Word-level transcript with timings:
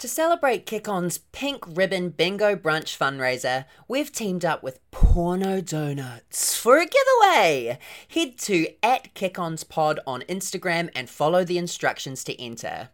To 0.00 0.08
celebrate 0.08 0.66
Kick 0.66 0.88
On's 0.88 1.16
Pink 1.16 1.64
Ribbon 1.66 2.10
Bingo 2.10 2.54
Brunch 2.54 2.98
fundraiser, 2.98 3.64
we've 3.88 4.12
teamed 4.12 4.44
up 4.44 4.62
with 4.62 4.78
Porno 4.90 5.62
Donuts 5.62 6.54
for 6.54 6.76
a 6.76 6.86
giveaway. 6.86 7.78
Head 8.06 8.36
to 8.40 8.68
at 8.82 9.14
Kick 9.14 9.38
On's 9.38 9.64
Pod 9.64 9.98
on 10.06 10.20
Instagram 10.28 10.90
and 10.94 11.08
follow 11.08 11.44
the 11.44 11.56
instructions 11.56 12.24
to 12.24 12.38
enter. 12.38 12.90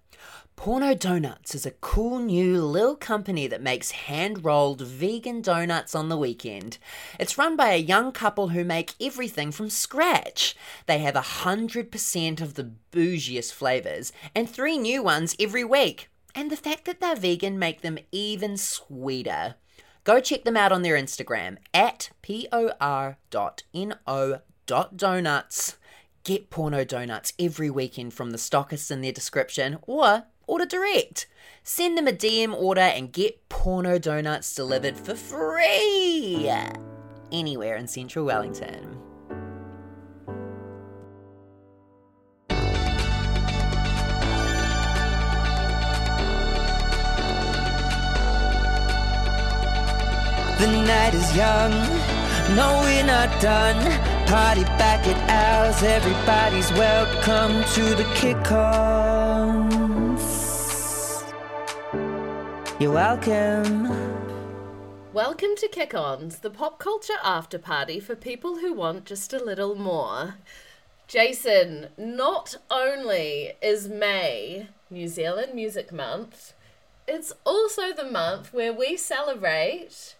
Porno 0.54 0.94
Donuts 0.94 1.56
is 1.56 1.66
a 1.66 1.72
cool 1.72 2.20
new 2.20 2.64
little 2.64 2.94
company 2.94 3.48
that 3.48 3.60
makes 3.60 3.90
hand 3.90 4.44
rolled 4.44 4.82
vegan 4.82 5.42
donuts 5.42 5.96
on 5.96 6.08
the 6.08 6.16
weekend. 6.16 6.78
It's 7.18 7.36
run 7.36 7.56
by 7.56 7.72
a 7.72 7.78
young 7.78 8.12
couple 8.12 8.50
who 8.50 8.62
make 8.62 8.94
everything 9.00 9.50
from 9.50 9.70
scratch. 9.70 10.54
They 10.86 11.00
have 11.00 11.16
100% 11.16 12.40
of 12.40 12.54
the 12.54 12.70
bougiest 12.92 13.52
flavours 13.52 14.12
and 14.36 14.48
three 14.48 14.78
new 14.78 15.02
ones 15.02 15.34
every 15.40 15.64
week. 15.64 16.10
And 16.34 16.50
the 16.50 16.56
fact 16.56 16.84
that 16.86 17.00
they're 17.00 17.14
vegan 17.14 17.58
make 17.58 17.82
them 17.82 17.98
even 18.10 18.56
sweeter. 18.56 19.56
Go 20.04 20.20
check 20.20 20.44
them 20.44 20.56
out 20.56 20.72
on 20.72 20.82
their 20.82 20.96
Instagram 20.96 21.58
at 21.72 22.10
por.no.donuts. 22.22 22.76
Get 26.24 26.50
porno 26.50 26.84
donuts 26.84 27.32
every 27.38 27.70
weekend 27.70 28.14
from 28.14 28.30
the 28.30 28.38
stockists 28.38 28.90
in 28.90 29.00
their 29.00 29.12
description 29.12 29.78
or 29.82 30.24
order 30.46 30.66
direct. 30.66 31.26
Send 31.62 31.96
them 31.98 32.08
a 32.08 32.12
DM 32.12 32.54
order 32.54 32.80
and 32.80 33.12
get 33.12 33.48
porno 33.48 33.98
donuts 33.98 34.54
delivered 34.54 34.96
for 34.96 35.14
free 35.14 36.50
anywhere 37.32 37.76
in 37.76 37.88
central 37.88 38.26
Wellington. 38.26 38.98
The 50.62 50.70
night 50.70 51.12
is 51.12 51.36
young, 51.36 51.72
no, 52.54 52.82
we're 52.84 53.02
not 53.02 53.28
done. 53.42 53.74
Party 54.28 54.62
back 54.78 55.04
at 55.08 55.18
ours, 55.28 55.82
everybody's 55.82 56.70
welcome 56.74 57.64
to 57.74 57.96
the 57.96 58.04
kick-ons. 58.14 58.62
You're 62.78 62.92
welcome. 62.92 63.88
Welcome 65.12 65.56
to 65.56 65.66
Kick 65.66 65.94
Ons, 65.94 66.38
the 66.38 66.50
pop 66.50 66.78
culture 66.78 67.18
after 67.24 67.58
party 67.58 67.98
for 67.98 68.14
people 68.14 68.58
who 68.58 68.72
want 68.72 69.04
just 69.04 69.32
a 69.32 69.42
little 69.42 69.74
more. 69.74 70.36
Jason, 71.08 71.88
not 71.98 72.54
only 72.70 73.54
is 73.60 73.88
May 73.88 74.68
New 74.88 75.08
Zealand 75.08 75.54
Music 75.56 75.90
Month, 75.90 76.52
it's 77.08 77.32
also 77.44 77.92
the 77.92 78.08
month 78.08 78.54
where 78.54 78.72
we 78.72 78.96
celebrate 78.96 80.14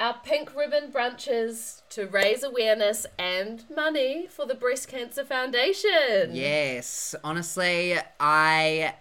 our 0.00 0.14
pink 0.24 0.54
ribbon 0.54 0.92
brunches 0.92 1.82
to 1.90 2.06
raise 2.06 2.42
awareness 2.42 3.06
and 3.18 3.64
money 3.74 4.28
for 4.30 4.46
the 4.46 4.54
Breast 4.54 4.88
Cancer 4.88 5.24
Foundation. 5.24 6.30
Yes, 6.32 7.14
honestly, 7.24 7.96
I. 8.20 8.94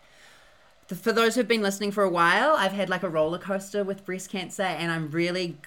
For 0.87 1.11
those 1.11 1.35
who've 1.35 1.47
been 1.47 1.61
listening 1.61 1.91
for 1.91 2.03
a 2.03 2.09
while, 2.09 2.55
I've 2.57 2.71
had 2.71 2.89
like 2.89 3.03
a 3.03 3.09
roller 3.09 3.37
coaster 3.37 3.83
with 3.83 4.05
breast 4.05 4.29
cancer, 4.29 4.63
and 4.63 4.89
I'm 4.89 5.11
really 5.11 5.57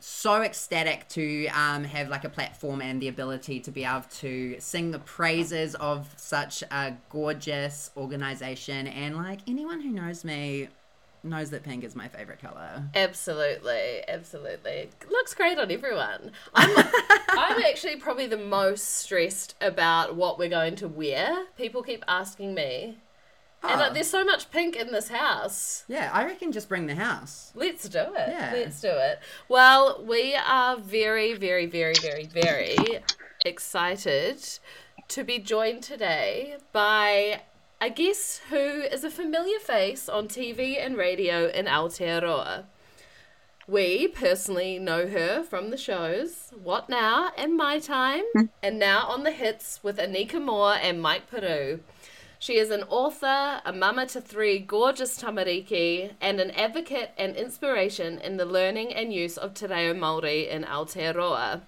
so 0.00 0.42
ecstatic 0.42 1.08
to 1.08 1.46
um, 1.48 1.84
have 1.84 2.08
like 2.08 2.24
a 2.24 2.28
platform 2.28 2.82
and 2.82 3.00
the 3.00 3.08
ability 3.08 3.60
to 3.60 3.70
be 3.70 3.84
able 3.84 4.04
to 4.10 4.56
sing 4.58 4.90
the 4.90 4.98
praises 4.98 5.74
of 5.76 6.12
such 6.16 6.62
a 6.70 6.94
gorgeous 7.10 7.90
organization. 7.96 8.86
And 8.86 9.16
like 9.16 9.40
anyone 9.46 9.80
who 9.80 9.90
knows 9.90 10.24
me 10.24 10.68
knows 11.24 11.50
that 11.50 11.62
pink 11.62 11.84
is 11.84 11.94
my 11.96 12.08
favorite 12.08 12.40
color. 12.40 12.84
Absolutely, 12.94 14.02
absolutely. 14.08 14.90
Looks 15.10 15.34
great 15.34 15.58
on 15.58 15.70
everyone. 15.70 16.32
I'm, 16.54 16.76
I'm 17.30 17.62
actually 17.62 17.96
probably 17.96 18.26
the 18.26 18.36
most 18.36 18.96
stressed 18.96 19.54
about 19.60 20.16
what 20.16 20.38
we're 20.38 20.48
going 20.48 20.76
to 20.76 20.88
wear. 20.88 21.46
People 21.56 21.82
keep 21.82 22.04
asking 22.06 22.54
me. 22.54 22.98
And 23.62 23.72
Oh. 23.72 23.76
like, 23.78 23.90
ah. 23.90 23.94
there's 23.94 24.10
so 24.10 24.24
much 24.24 24.50
pink 24.50 24.76
in 24.76 24.92
this 24.92 25.08
house. 25.08 25.84
Yeah, 25.88 26.10
I 26.12 26.24
reckon 26.26 26.52
just 26.52 26.68
bring 26.68 26.86
the 26.86 26.94
house. 26.94 27.50
Let's 27.54 27.88
do 27.88 27.98
it. 27.98 28.28
Yeah. 28.28 28.50
Let's 28.52 28.80
do 28.80 28.90
it. 28.90 29.20
Well, 29.48 30.04
we 30.06 30.34
are 30.34 30.76
very, 30.76 31.32
very, 31.32 31.64
very, 31.64 31.94
very, 31.94 32.26
very 32.26 32.76
excited 33.46 34.46
to 35.08 35.24
be 35.24 35.38
joined 35.38 35.82
today 35.82 36.56
by 36.72 37.40
a 37.84 37.90
guest 37.90 38.40
who 38.48 38.56
is 38.56 39.04
a 39.04 39.10
familiar 39.10 39.58
face 39.58 40.08
on 40.08 40.26
TV 40.26 40.82
and 40.82 40.96
radio 40.96 41.48
in 41.50 41.66
Aotearoa. 41.66 42.64
We 43.68 44.08
personally 44.08 44.78
know 44.78 45.06
her 45.06 45.42
from 45.42 45.68
the 45.68 45.76
shows 45.76 46.54
What 46.62 46.88
Now 46.88 47.32
and 47.36 47.58
Mai 47.58 47.80
Time, 47.80 48.24
hmm. 48.32 48.44
and 48.62 48.78
now 48.78 49.06
on 49.08 49.22
the 49.22 49.32
hits 49.32 49.80
with 49.82 49.98
Anika 49.98 50.42
Moa 50.42 50.76
and 50.76 51.02
Mike 51.02 51.30
Puru. 51.30 51.80
She 52.38 52.56
is 52.56 52.70
an 52.70 52.84
author, 52.84 53.60
a 53.66 53.72
mama 53.74 54.06
to 54.06 54.20
three 54.22 54.60
gorgeous 54.60 55.20
tamariki, 55.20 56.12
and 56.22 56.40
an 56.40 56.52
advocate 56.52 57.10
and 57.18 57.36
inspiration 57.36 58.18
in 58.18 58.38
the 58.38 58.46
learning 58.46 58.94
and 58.94 59.12
use 59.12 59.36
of 59.36 59.52
Te 59.52 59.66
Reo 59.66 59.92
Māori 59.92 60.48
in 60.48 60.64
Aotearoa. 60.64 61.60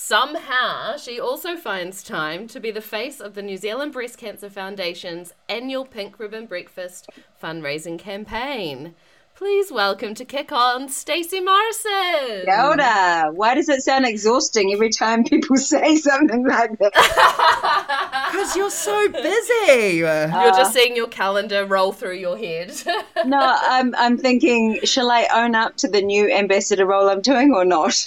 Somehow, 0.00 0.96
she 0.96 1.18
also 1.18 1.56
finds 1.56 2.04
time 2.04 2.46
to 2.46 2.60
be 2.60 2.70
the 2.70 2.80
face 2.80 3.18
of 3.18 3.34
the 3.34 3.42
New 3.42 3.56
Zealand 3.56 3.92
Breast 3.92 4.16
Cancer 4.16 4.48
Foundation's 4.48 5.34
annual 5.48 5.84
Pink 5.84 6.20
Ribbon 6.20 6.46
Breakfast 6.46 7.10
fundraising 7.42 7.98
campaign. 7.98 8.94
Please 9.34 9.72
welcome 9.72 10.14
to 10.14 10.24
Kick 10.24 10.52
On, 10.52 10.88
Stacey 10.88 11.40
Morrison. 11.40 12.44
Kia 12.44 12.62
ora. 12.62 13.32
Why 13.32 13.56
does 13.56 13.68
it 13.68 13.82
sound 13.82 14.06
exhausting 14.06 14.72
every 14.72 14.88
time 14.90 15.24
people 15.24 15.56
say 15.72 15.96
something 15.96 16.46
like 16.46 16.78
that? 16.78 16.92
Because 18.30 18.54
you're 18.54 18.70
so 18.70 19.08
busy. 19.08 19.96
You're 19.96 20.06
just 20.28 20.60
uh-huh. 20.60 20.70
seeing 20.70 20.94
your 20.94 21.08
calendar 21.08 21.64
roll 21.66 21.92
through 21.92 22.18
your 22.18 22.38
head. 22.38 22.72
no, 23.26 23.40
I'm, 23.40 23.94
I'm 23.96 24.16
thinking, 24.16 24.78
shall 24.84 25.10
I 25.10 25.26
own 25.34 25.56
up 25.56 25.76
to 25.78 25.88
the 25.88 26.02
new 26.02 26.30
ambassador 26.30 26.86
role 26.86 27.08
I'm 27.08 27.22
doing 27.22 27.52
or 27.52 27.64
not? 27.64 28.04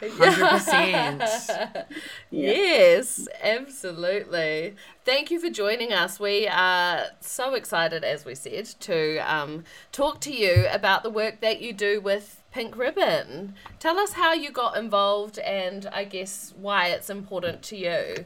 100%. 0.00 1.84
Yes, 2.30 3.26
absolutely. 3.42 4.74
Thank 5.04 5.30
you 5.30 5.40
for 5.40 5.50
joining 5.50 5.92
us. 5.92 6.20
We 6.20 6.46
are 6.46 7.06
so 7.20 7.54
excited, 7.54 8.04
as 8.04 8.24
we 8.24 8.34
said, 8.34 8.66
to 8.80 9.18
um, 9.18 9.64
talk 9.92 10.20
to 10.20 10.32
you 10.32 10.66
about 10.70 11.02
the 11.02 11.10
work 11.10 11.40
that 11.40 11.60
you 11.60 11.72
do 11.72 12.00
with 12.00 12.42
Pink 12.52 12.76
Ribbon. 12.76 13.54
Tell 13.78 13.98
us 13.98 14.12
how 14.14 14.32
you 14.32 14.50
got 14.50 14.76
involved 14.76 15.38
and 15.40 15.86
I 15.92 16.04
guess 16.04 16.54
why 16.56 16.88
it's 16.88 17.10
important 17.10 17.62
to 17.64 17.76
you. 17.76 18.24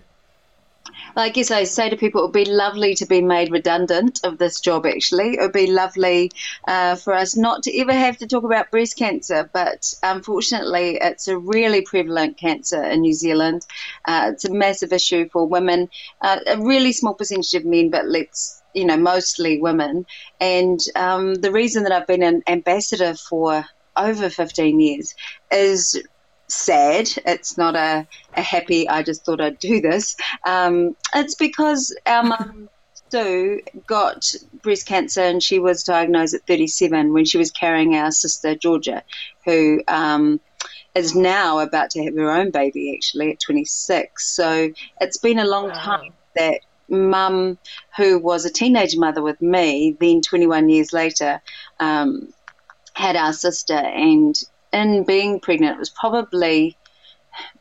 I 1.17 1.29
guess 1.29 1.51
I 1.51 1.65
say 1.65 1.91
to 1.91 1.97
people, 1.97 2.21
it 2.21 2.25
would 2.25 2.33
be 2.33 2.45
lovely 2.45 2.95
to 2.97 3.07
be 3.07 3.23
made 3.23 3.53
redundant 3.53 4.21
of 4.25 4.39
this 4.39 4.61
job, 4.61 4.85
actually. 4.85 5.35
It 5.35 5.41
would 5.41 5.53
be 5.53 5.69
lovely 5.69 6.33
uh, 6.67 6.97
for 6.97 7.15
us 7.15 7.37
not 7.37 7.63
to 7.65 7.79
ever 7.79 7.93
have 7.93 8.19
to 8.19 8.27
talk 8.27 8.45
about 8.45 8.71
breast 8.71 8.97
cancer, 8.97 9.49
but 9.53 9.95
unfortunately, 10.03 10.99
it's 11.01 11.29
a 11.29 11.39
really 11.39 11.83
prevalent 11.83 12.37
cancer 12.37 12.83
in 12.83 13.03
New 13.03 13.15
Zealand. 13.15 13.65
Uh, 14.07 14.31
it's 14.33 14.45
a 14.45 14.53
massive 14.53 14.93
issue 14.93 15.29
for 15.31 15.47
women, 15.47 15.89
uh, 16.21 16.41
a 16.47 16.59
really 16.59 16.93
small 16.93 17.15
percentage 17.15 17.55
of 17.55 17.65
men, 17.65 17.91
but 17.91 18.07
let's 18.07 18.63
you 18.75 18.85
know, 18.85 18.97
mostly 18.97 19.61
women. 19.61 20.05
And 20.41 20.81
um, 20.97 21.37
the 21.37 21.53
reason 21.53 21.85
that 21.85 21.93
I've 21.93 22.07
been 22.09 22.25
an 22.25 22.43
ambassador 22.47 23.15
for 23.15 23.65
over 23.97 24.29
15 24.29 24.81
years 24.81 25.15
is 25.51 26.03
sad. 26.55 27.09
It's 27.27 27.59
not 27.59 27.77
a, 27.77 28.07
a 28.37 28.43
happy, 28.43 28.89
I 28.89 29.03
just 29.03 29.25
thought 29.25 29.41
I'd 29.41 29.59
do 29.59 29.81
this. 29.81 30.15
Um, 30.47 30.95
it's 31.15 31.35
because 31.35 31.95
our 32.07 32.23
mum, 32.23 32.69
Sue, 33.11 33.61
got 33.87 34.25
breast 34.63 34.87
cancer 34.87 35.23
and 35.23 35.43
she 35.43 35.59
was 35.59 35.83
diagnosed 35.85 36.35
at 36.35 36.47
37 36.47 37.13
when 37.13 37.25
she 37.25 37.39
was 37.39 37.51
carrying 37.51 37.95
our 37.95 38.11
sister, 38.11 38.55
Georgia, 38.55 39.03
who 39.45 39.83
um, 39.89 40.41
is 40.95 41.15
now 41.15 41.59
about 41.59 41.91
to 41.91 42.05
have 42.05 42.15
her 42.17 42.31
own 42.31 42.51
baby, 42.51 42.95
actually, 42.97 43.33
at 43.33 43.39
26. 43.45 44.35
So 44.35 44.71
it's 45.01 45.19
been 45.19 45.39
a 45.39 45.47
long 45.47 45.71
Wow. 45.71 45.81
time 45.85 46.13
that 46.37 46.61
mum, 46.89 47.59
who 47.97 48.19
was 48.19 48.45
a 48.45 48.53
teenage 48.53 48.97
mother 48.97 49.23
with 49.23 49.41
me, 49.41 49.97
then 50.01 50.21
21 50.21 50.69
years 50.69 50.93
later, 50.93 51.41
um, 51.81 52.29
had 52.95 53.17
our 53.17 53.33
sister, 53.33 53.75
and 53.75 54.35
in 54.75 55.05
being 55.05 55.41
pregnant, 55.41 55.79
was 55.79 55.91
probably 55.91 56.77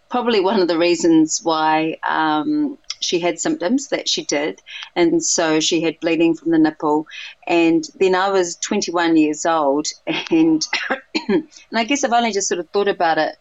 probably 0.10 0.40
one 0.40 0.62
of 0.62 0.68
the 0.68 0.78
reasons 0.78 1.40
why 1.42 1.98
um, 2.08 2.78
she 3.00 3.20
had 3.20 3.40
symptoms 3.40 3.88
that 3.90 4.08
she 4.08 4.24
did, 4.26 4.62
and 4.96 5.24
so 5.24 5.60
she 5.60 5.82
had 5.82 6.00
bleeding 6.00 6.36
from 6.36 6.52
the 6.52 6.60
nipple. 6.60 7.08
And 7.48 7.84
then 8.00 8.16
I 8.16 8.30
was 8.30 8.56
21 8.58 9.16
years 9.18 9.46
old, 9.46 9.88
and 10.32 10.66
and 11.30 11.48
I 11.74 11.84
guess 11.84 12.04
I've 12.04 12.14
only 12.14 12.32
just 12.32 12.48
sort 12.48 12.60
of 12.60 12.70
thought 12.70 12.88
about 12.88 13.18
it 13.18 13.36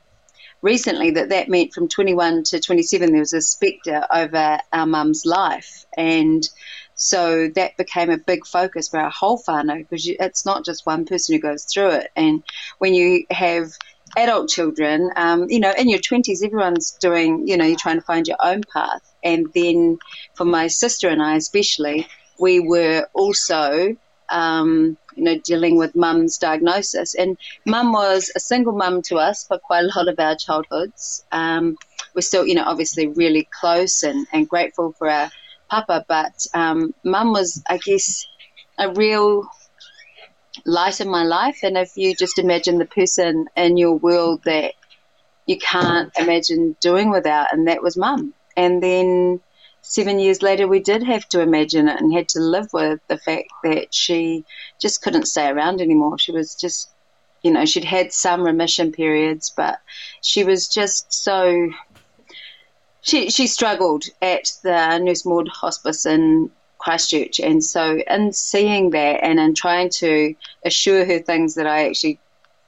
recently 0.63 1.11
that 1.11 1.29
that 1.31 1.49
meant 1.49 1.73
from 1.73 1.89
21 1.89 2.45
to 2.45 2.61
27 2.61 3.11
there 3.11 3.21
was 3.21 3.33
a 3.33 3.41
spectre 3.41 4.07
over 4.15 4.61
our 4.73 4.87
mum's 4.87 5.27
life 5.27 5.85
and 5.97 6.49
So 6.95 7.49
that 7.55 7.77
became 7.77 8.11
a 8.11 8.19
big 8.19 8.47
focus 8.47 8.89
for 8.89 9.01
our 9.01 9.11
whole 9.11 9.39
whānau 9.39 9.79
because 9.79 10.07
it's 10.07 10.45
not 10.47 10.65
just 10.65 10.87
one 10.87 11.05
person 11.05 11.35
who 11.35 11.41
goes 11.41 11.65
through 11.65 11.91
it. 11.91 12.11
And 12.17 12.43
when 12.79 12.95
you 12.95 13.25
have 13.31 13.73
adult 14.17 14.49
children, 14.49 15.11
um, 15.17 15.47
you 15.49 15.61
know, 15.61 15.73
in 15.77 15.89
your 15.89 16.01
20s, 16.01 16.45
everyone's 16.45 16.93
doing, 16.93 17.47
you 17.49 17.57
know, 17.57 17.65
you're 17.65 17.77
trying 17.77 17.97
to 17.97 18.05
find 18.05 18.27
your 18.27 18.37
own 18.43 18.63
path. 18.73 19.03
And 19.25 19.47
then 19.55 19.99
for 20.35 20.45
my 20.45 20.67
sister 20.67 21.09
and 21.09 21.23
I, 21.23 21.37
especially, 21.37 22.07
we 22.39 22.61
were 22.61 23.07
also, 23.15 23.97
um, 24.29 24.97
you 25.15 25.25
know, 25.25 25.39
dealing 25.39 25.77
with 25.77 25.95
mum's 25.95 26.39
diagnosis. 26.39 27.15
And 27.15 27.39
mum 27.67 27.93
was 27.93 28.31
a 28.35 28.41
single 28.41 28.73
mum 28.73 29.03
to 29.03 29.17
us 29.17 29.47
for 29.47 29.59
quite 29.59 29.85
a 29.85 29.93
lot 29.97 30.09
of 30.09 30.19
our 30.19 30.37
childhoods. 30.37 31.25
Um, 31.33 31.77
we're 32.15 32.23
still, 32.23 32.47
you 32.47 32.55
know, 32.55 32.65
obviously 32.65 33.07
really 33.09 33.49
close 33.61 34.03
and, 34.03 34.27
and 34.33 34.49
grateful 34.49 34.93
for 34.99 35.09
our 35.09 35.31
papa, 35.73 36.05
but 36.07 36.47
um, 36.53 36.95
mum 37.03 37.33
was, 37.33 37.63
I 37.69 37.79
guess, 37.79 38.27
a 38.79 38.93
real 38.93 39.49
light 40.67 41.01
in 41.01 41.09
my 41.09 41.25
life. 41.25 41.61
And 41.63 41.77
if 41.79 41.97
you 41.97 42.15
just 42.15 42.39
imagine 42.39 42.79
the 42.79 42.85
person 43.01 43.47
in 43.57 43.79
your 43.79 43.95
world 43.95 44.43
that 44.45 44.75
you 45.47 45.57
can't 45.59 46.13
imagine 46.19 46.77
doing 46.81 47.11
without, 47.11 47.53
and 47.53 47.67
that 47.69 47.83
was 47.83 47.97
mum. 47.97 48.35
And 48.57 48.83
then 48.83 49.41
seven 49.81 50.19
years 50.19 50.43
later, 50.43 50.69
we 50.69 50.81
did 50.81 51.03
have 51.03 51.27
to 51.31 51.41
imagine 51.41 51.89
it 51.89 51.99
and 52.01 52.13
had 52.13 52.29
to 52.29 52.41
live 52.41 52.69
with 52.73 53.01
the 53.09 53.19
fact 53.19 53.49
that 53.65 53.95
she 53.95 54.45
just 54.81 55.03
couldn't 55.03 55.27
stay 55.27 55.49
around 55.49 55.81
anymore. 55.81 56.19
She 56.19 56.33
was 56.33 56.55
just, 56.55 56.91
you 57.43 57.51
know, 57.51 57.65
she'd 57.65 57.85
had 57.85 58.13
some 58.13 58.43
remission 58.43 58.93
periods, 58.93 59.51
but 59.57 59.81
she 60.21 60.45
was 60.45 60.69
just 60.69 61.13
so. 61.13 61.71
She, 63.03 63.31
she 63.31 63.47
struggled 63.47 64.05
at 64.21 64.53
the 64.63 64.99
Nurse 64.99 65.25
Maude 65.27 65.49
Hospice 65.49 66.07
in 66.07 66.51
Christchurch. 66.79 67.39
And 67.39 67.63
so, 67.63 67.99
in 68.09 68.33
seeing 68.33 68.91
that 68.91 69.23
and 69.23 69.39
in 69.39 69.55
trying 69.55 69.91
to 70.01 70.35
assure 70.65 71.05
her 71.05 71.21
things 71.21 71.55
that 71.55 71.67
I 71.67 71.87
actually 71.87 72.19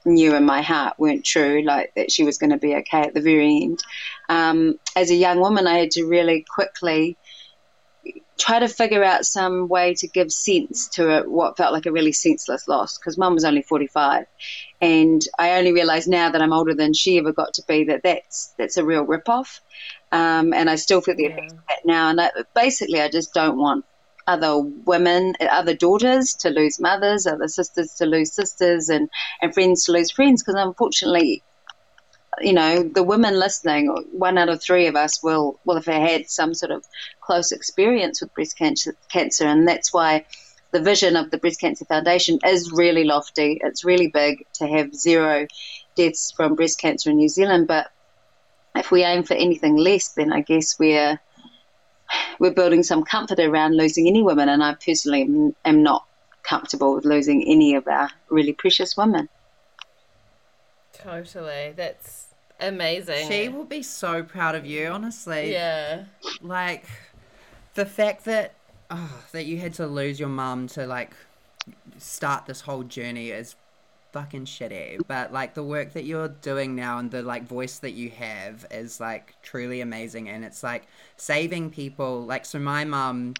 knew 0.05 0.35
in 0.35 0.45
my 0.45 0.61
heart 0.61 0.97
weren't 0.97 1.25
true, 1.25 1.61
like 1.63 1.93
that 1.95 2.11
she 2.11 2.23
was 2.23 2.37
going 2.37 2.51
to 2.51 2.57
be 2.57 2.75
okay 2.75 3.01
at 3.01 3.13
the 3.13 3.21
very 3.21 3.63
end, 3.63 3.83
um, 4.29 4.79
as 4.95 5.09
a 5.09 5.15
young 5.15 5.39
woman, 5.39 5.67
I 5.67 5.79
had 5.79 5.91
to 5.91 6.05
really 6.05 6.45
quickly 6.47 7.17
try 8.37 8.59
to 8.59 8.67
figure 8.67 9.03
out 9.03 9.25
some 9.25 9.67
way 9.67 9.93
to 9.95 10.07
give 10.07 10.31
sense 10.31 10.87
to 10.89 11.23
what 11.27 11.57
felt 11.57 11.73
like 11.73 11.85
a 11.85 11.91
really 11.91 12.11
senseless 12.11 12.67
loss 12.67 12.97
because 12.97 13.17
mum 13.17 13.33
was 13.33 13.45
only 13.45 13.61
45 13.61 14.25
and 14.81 15.25
I 15.39 15.57
only 15.57 15.71
realise 15.71 16.07
now 16.07 16.29
that 16.29 16.41
I'm 16.41 16.51
older 16.51 16.73
than 16.73 16.93
she 16.93 17.17
ever 17.17 17.31
got 17.31 17.53
to 17.55 17.63
be 17.67 17.85
that 17.85 18.03
that's 18.03 18.53
that's 18.57 18.77
a 18.77 18.85
real 18.85 19.03
rip-off 19.03 19.61
um, 20.15 20.53
and 20.53 20.69
I 20.69 20.75
still 20.75 21.01
feel 21.01 21.15
the 21.15 21.25
effects 21.25 21.53
of 21.53 21.59
that 21.69 21.85
now 21.85 22.09
and 22.09 22.21
I, 22.21 22.31
basically 22.53 23.01
I 23.01 23.09
just 23.09 23.33
don't 23.33 23.57
want 23.57 23.85
other 24.27 24.59
women, 24.59 25.33
other 25.39 25.75
daughters 25.75 26.33
to 26.35 26.49
lose 26.49 26.79
mothers, 26.79 27.27
other 27.27 27.47
sisters 27.47 27.93
to 27.95 28.05
lose 28.05 28.31
sisters, 28.33 28.89
and, 28.89 29.09
and 29.41 29.53
friends 29.53 29.85
to 29.85 29.91
lose 29.91 30.11
friends. 30.11 30.41
Because 30.41 30.59
unfortunately, 30.59 31.43
you 32.41 32.53
know, 32.53 32.83
the 32.83 33.03
women 33.03 33.39
listening, 33.39 33.87
one 34.11 34.37
out 34.37 34.49
of 34.49 34.61
three 34.61 34.87
of 34.87 34.95
us 34.95 35.21
will 35.21 35.59
will 35.65 35.75
have 35.75 35.85
had 35.85 36.29
some 36.29 36.53
sort 36.53 36.71
of 36.71 36.85
close 37.21 37.51
experience 37.51 38.21
with 38.21 38.33
breast 38.33 38.57
cancer, 38.57 38.95
cancer, 39.09 39.45
and 39.45 39.67
that's 39.67 39.93
why 39.93 40.25
the 40.71 40.81
vision 40.81 41.15
of 41.15 41.31
the 41.31 41.37
Breast 41.37 41.61
Cancer 41.61 41.85
Foundation 41.85 42.37
is 42.45 42.71
really 42.71 43.05
lofty. 43.05 43.61
It's 43.63 43.85
really 43.85 44.07
big 44.07 44.45
to 44.55 44.67
have 44.67 44.93
zero 44.93 45.47
deaths 45.95 46.33
from 46.35 46.55
breast 46.55 46.79
cancer 46.81 47.11
in 47.11 47.15
New 47.15 47.29
Zealand, 47.29 47.67
but 47.67 47.91
if 48.75 48.91
we 48.91 49.03
aim 49.03 49.23
for 49.23 49.33
anything 49.33 49.77
less, 49.77 50.09
then 50.09 50.33
I 50.33 50.41
guess 50.41 50.77
we're 50.79 51.19
we're 52.39 52.53
building 52.53 52.83
some 52.83 53.03
comfort 53.03 53.39
around 53.39 53.75
losing 53.75 54.07
any 54.07 54.21
women, 54.21 54.49
and 54.49 54.63
I 54.63 54.75
personally 54.75 55.23
am, 55.23 55.55
am 55.65 55.83
not 55.83 56.05
comfortable 56.43 56.95
with 56.95 57.05
losing 57.05 57.43
any 57.47 57.75
of 57.75 57.87
our 57.87 58.09
really 58.29 58.53
precious 58.53 58.95
women. 58.95 59.29
Totally. 60.93 61.73
That's 61.75 62.27
amazing. 62.59 63.27
She 63.27 63.49
will 63.49 63.65
be 63.65 63.81
so 63.81 64.23
proud 64.23 64.55
of 64.55 64.65
you, 64.65 64.87
honestly. 64.87 65.51
Yeah. 65.51 66.05
Like 66.41 66.85
the 67.73 67.85
fact 67.85 68.25
that 68.25 68.53
oh, 68.91 69.23
that 69.31 69.45
you 69.45 69.57
had 69.57 69.73
to 69.75 69.87
lose 69.87 70.19
your 70.19 70.29
mum 70.29 70.67
to 70.69 70.85
like 70.85 71.11
start 71.97 72.45
this 72.45 72.61
whole 72.61 72.83
journey 72.83 73.29
is 73.29 73.55
fucking 74.15 74.45
shitty. 74.45 75.01
But 75.09 75.33
like 75.33 75.55
the 75.55 75.63
work 75.63 75.91
that 75.91 76.05
you're 76.05 76.29
doing 76.29 76.73
now 76.73 76.99
and 76.99 77.11
the 77.11 77.21
like 77.21 77.43
voice 77.43 77.79
that 77.79 77.91
you 77.91 78.09
have 78.11 78.65
is 78.71 79.01
like 79.01 79.35
truly 79.41 79.81
amazing 79.81 80.29
and 80.29 80.45
it's 80.45 80.63
like 80.63 80.87
saving 81.17 81.69
people 81.69 82.25
like 82.25 82.45
so 82.45 82.57
my 82.57 82.85
mum 82.85 83.33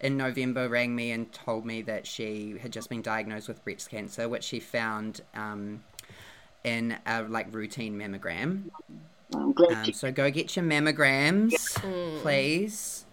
in 0.00 0.16
November 0.16 0.70
rang 0.70 0.96
me 0.96 1.10
and 1.10 1.30
told 1.32 1.66
me 1.66 1.82
that 1.82 2.06
she 2.06 2.56
had 2.62 2.72
just 2.72 2.88
been 2.88 3.02
diagnosed 3.02 3.46
with 3.46 3.62
breast 3.62 3.90
cancer, 3.90 4.26
which 4.26 4.42
she 4.42 4.58
found 4.58 5.20
um, 5.34 5.84
in 6.64 6.96
a 7.04 7.24
like 7.24 7.54
routine 7.54 7.98
mammogram. 7.98 8.70
Um, 9.34 9.54
so 9.92 10.10
go 10.10 10.30
get 10.30 10.56
your 10.56 10.64
mammograms, 10.64 11.52
please. 12.22 13.04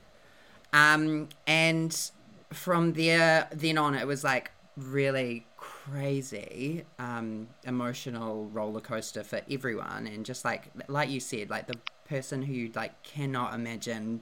Um, 0.72 1.28
and 1.46 2.12
from 2.54 2.94
there, 2.94 3.50
then 3.54 3.78
on, 3.78 3.94
it 3.94 4.08
was 4.08 4.24
like 4.24 4.52
really 4.78 5.46
crazy, 5.92 6.84
um, 6.98 7.48
emotional 7.66 8.50
roller 8.52 8.82
coaster 8.82 9.24
for 9.24 9.42
everyone, 9.50 10.08
and 10.08 10.26
just 10.26 10.46
like 10.46 10.70
like 10.88 11.10
you 11.10 11.20
said, 11.20 11.50
like 11.50 11.68
the 11.68 11.78
person 12.08 12.42
who 12.42 12.54
you 12.54 12.72
like 12.76 13.02
cannot 13.04 13.54
imagine 13.54 14.22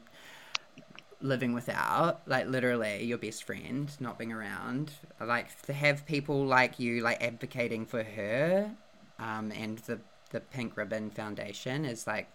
living 1.22 1.54
without, 1.54 2.22
like 2.28 2.48
literally 2.48 3.04
your 3.04 3.18
best 3.18 3.44
friend 3.44 3.90
not 4.00 4.18
being 4.18 4.32
around, 4.32 4.92
like 5.20 5.62
to 5.64 5.74
have 5.74 6.06
people 6.06 6.46
like 6.46 6.80
you 6.80 7.02
like 7.02 7.22
advocating 7.22 7.86
for 7.86 8.04
her, 8.04 8.72
um, 9.20 9.52
and 9.52 9.80
the 9.80 10.00
the 10.32 10.40
Pink 10.40 10.76
Ribbon 10.76 11.10
Foundation 11.10 11.86
is 11.86 12.06
like 12.06 12.28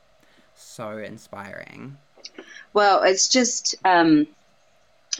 so 0.54 0.98
inspiring. 0.98 1.98
Well, 2.72 3.02
it's 3.02 3.28
just 3.28 3.74
um, 3.84 4.26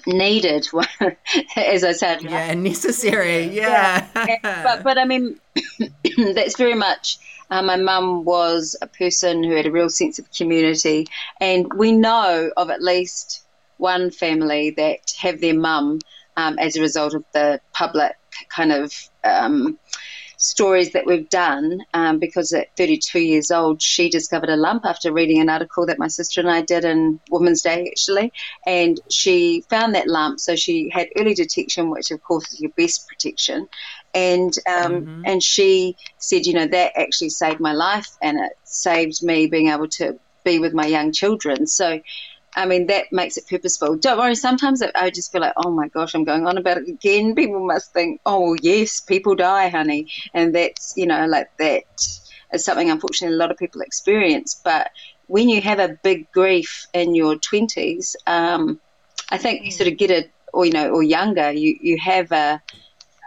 needed, 0.06 0.67
as 1.56 1.85
I 1.85 1.93
said. 1.93 2.23
Yeah, 2.23 2.55
necessary. 2.55 3.44
Yeah. 3.44 4.06
but 4.65 4.83
but 4.83 4.99
I 4.99 5.05
mean, 5.05 5.39
that's 6.35 6.56
very 6.56 6.75
much. 6.75 7.19
Uh, 7.50 7.62
my 7.62 7.77
mum 7.77 8.25
was 8.25 8.77
a 8.81 8.87
person 8.87 9.44
who 9.44 9.55
had 9.55 9.67
a 9.67 9.71
real 9.71 9.91
sense 9.91 10.19
of 10.19 10.31
community, 10.33 11.06
and 11.41 11.73
we 11.75 11.93
know 11.93 12.50
of 12.56 12.71
at 12.71 12.83
least 12.83 13.44
one 13.77 14.11
family 14.11 14.71
that 14.71 15.12
have 15.21 15.41
their 15.41 15.59
mum 15.59 15.99
um, 16.37 16.59
as 16.59 16.77
a 16.77 16.81
result 16.81 17.15
of 17.15 17.25
the 17.33 17.61
public 17.73 18.17
kind 18.49 18.73
of 18.73 18.93
um, 19.25 19.79
stories 20.43 20.93
that 20.93 21.06
we've 21.06 21.29
done. 21.29 21.81
Um, 21.94 22.19
because 22.19 22.53
at 22.53 22.77
32 22.77 23.20
years 23.20 23.51
old, 23.51 23.81
she 23.81 24.08
discovered 24.08 24.51
a 24.51 24.56
lump 24.56 24.84
after 24.84 25.13
reading 25.13 25.41
an 25.41 25.49
article 25.49 25.87
that 25.87 25.99
my 25.99 26.08
sister 26.08 26.41
and 26.41 26.51
I 26.51 26.63
did 26.63 26.84
in 26.84 27.20
Women's 27.31 27.63
Day, 27.63 27.89
actually, 27.91 28.32
and 28.67 29.01
she 29.11 29.65
found 29.70 29.94
that 29.94 30.08
lump. 30.08 30.41
So 30.41 30.56
she 30.56 30.91
had 30.91 31.08
early 31.17 31.34
detection, 31.34 31.91
which 31.91 32.11
of 32.11 32.22
course 32.22 32.53
is 32.53 32.61
your 32.61 32.72
best 32.77 33.08
protection 33.08 33.69
and 34.15 34.53
um, 34.69 35.22
and 35.25 35.43
she 35.43 35.96
said, 36.19 36.46
you 36.46 36.55
know, 36.55 36.67
that 36.67 36.93
actually 36.99 37.31
saved 37.31 37.61
my 37.61 37.72
life, 37.72 38.08
and 38.20 38.39
it 38.39 38.53
saved 38.65 39.22
me 39.22 39.46
being 39.46 39.69
able 39.69 39.89
to 39.89 40.19
be 40.44 40.58
with 40.58 40.75
my 40.75 40.87
young 40.87 41.13
children. 41.13 41.67
So, 41.67 42.01
I 42.55 42.67
mean, 42.67 42.87
that 42.89 43.06
makes 43.13 43.37
it 43.37 43.47
purposeful. 43.49 43.97
Don't 43.97 44.19
worry. 44.19 44.35
Sometimes 44.35 44.82
I- 44.82 45.11
just 45.11 45.32
feel 45.32 45.41
like, 45.41 45.55
oh 45.56 45.71
my 45.71 45.89
gosh, 45.89 46.15
I'm 46.15 46.25
going 46.25 46.47
on 46.47 46.59
about 46.59 46.79
it 46.79 46.89
again. 46.89 47.35
People 47.41 47.67
must 47.67 47.93
think, 47.93 48.21
oh 48.27 48.55
yes, 48.61 49.01
people 49.01 49.35
die, 49.35 49.69
honey, 49.69 50.09
and 50.35 50.55
that's 50.55 50.94
you 50.97 51.06
know, 51.06 51.27
like 51.27 51.49
that 51.59 51.85
is 52.53 52.65
something 52.65 52.91
unfortunately 52.91 53.35
a 53.35 53.39
lot 53.39 53.51
of 53.51 53.56
people 53.56 53.81
experience. 53.81 54.61
But 54.63 54.91
when 55.27 55.49
you 55.49 55.63
have 55.63 55.79
a 55.79 55.99
big 56.03 56.31
grief 56.32 56.87
in 56.93 57.15
your 57.15 57.37
twenties, 57.37 58.17
um, 58.27 58.81
I 59.31 59.39
think 59.39 59.65
you 59.65 59.71
sort 59.71 59.89
of 59.89 59.97
get 59.97 60.11
it, 60.11 60.31
or 60.53 60.67
you 60.67 60.73
know, 60.73 60.91
or 60.91 61.03
younger, 61.03 61.51
you 61.53 61.77
you 61.81 61.99
have 61.99 62.32
a 62.32 62.61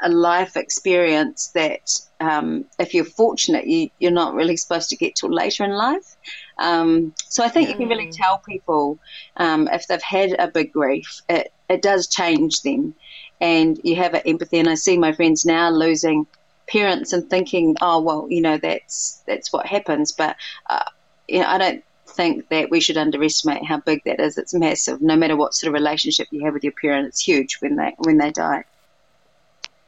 a 0.03 0.09
life 0.09 0.57
experience 0.57 1.47
that, 1.55 1.89
um, 2.19 2.65
if 2.79 2.93
you're 2.93 3.05
fortunate, 3.05 3.67
you, 3.67 3.89
you're 3.99 4.11
not 4.11 4.33
really 4.33 4.57
supposed 4.57 4.89
to 4.89 4.95
get 4.95 5.15
till 5.15 5.33
later 5.33 5.63
in 5.63 5.71
life. 5.71 6.15
Um, 6.57 7.13
so 7.17 7.43
I 7.43 7.49
think 7.49 7.69
you 7.69 7.75
can 7.75 7.89
really 7.89 8.11
tell 8.11 8.37
people 8.37 8.97
um, 9.37 9.67
if 9.71 9.87
they've 9.87 10.01
had 10.01 10.35
a 10.39 10.47
big 10.47 10.71
grief, 10.71 11.21
it, 11.27 11.51
it 11.69 11.81
does 11.81 12.07
change 12.07 12.61
them, 12.61 12.95
and 13.41 13.79
you 13.83 13.95
have 13.95 14.13
an 14.13 14.21
empathy. 14.25 14.59
And 14.59 14.69
I 14.69 14.75
see 14.75 14.97
my 14.97 15.13
friends 15.13 15.45
now 15.45 15.69
losing 15.69 16.27
parents 16.67 17.13
and 17.13 17.29
thinking, 17.29 17.75
oh 17.81 18.01
well, 18.01 18.27
you 18.29 18.41
know 18.41 18.57
that's 18.57 19.21
that's 19.27 19.51
what 19.51 19.65
happens. 19.65 20.11
But 20.11 20.37
uh, 20.69 20.89
you 21.27 21.39
know, 21.39 21.47
I 21.47 21.57
don't 21.57 21.83
think 22.07 22.47
that 22.49 22.69
we 22.69 22.79
should 22.79 22.97
underestimate 22.97 23.65
how 23.65 23.79
big 23.79 24.03
that 24.05 24.19
is. 24.19 24.37
It's 24.37 24.53
massive. 24.53 25.01
No 25.01 25.15
matter 25.17 25.35
what 25.35 25.53
sort 25.53 25.69
of 25.69 25.73
relationship 25.73 26.27
you 26.31 26.45
have 26.45 26.53
with 26.53 26.63
your 26.63 26.73
parent, 26.79 27.07
it's 27.07 27.21
huge 27.21 27.57
when 27.59 27.75
they 27.75 27.93
when 27.97 28.17
they 28.17 28.31
die. 28.31 28.63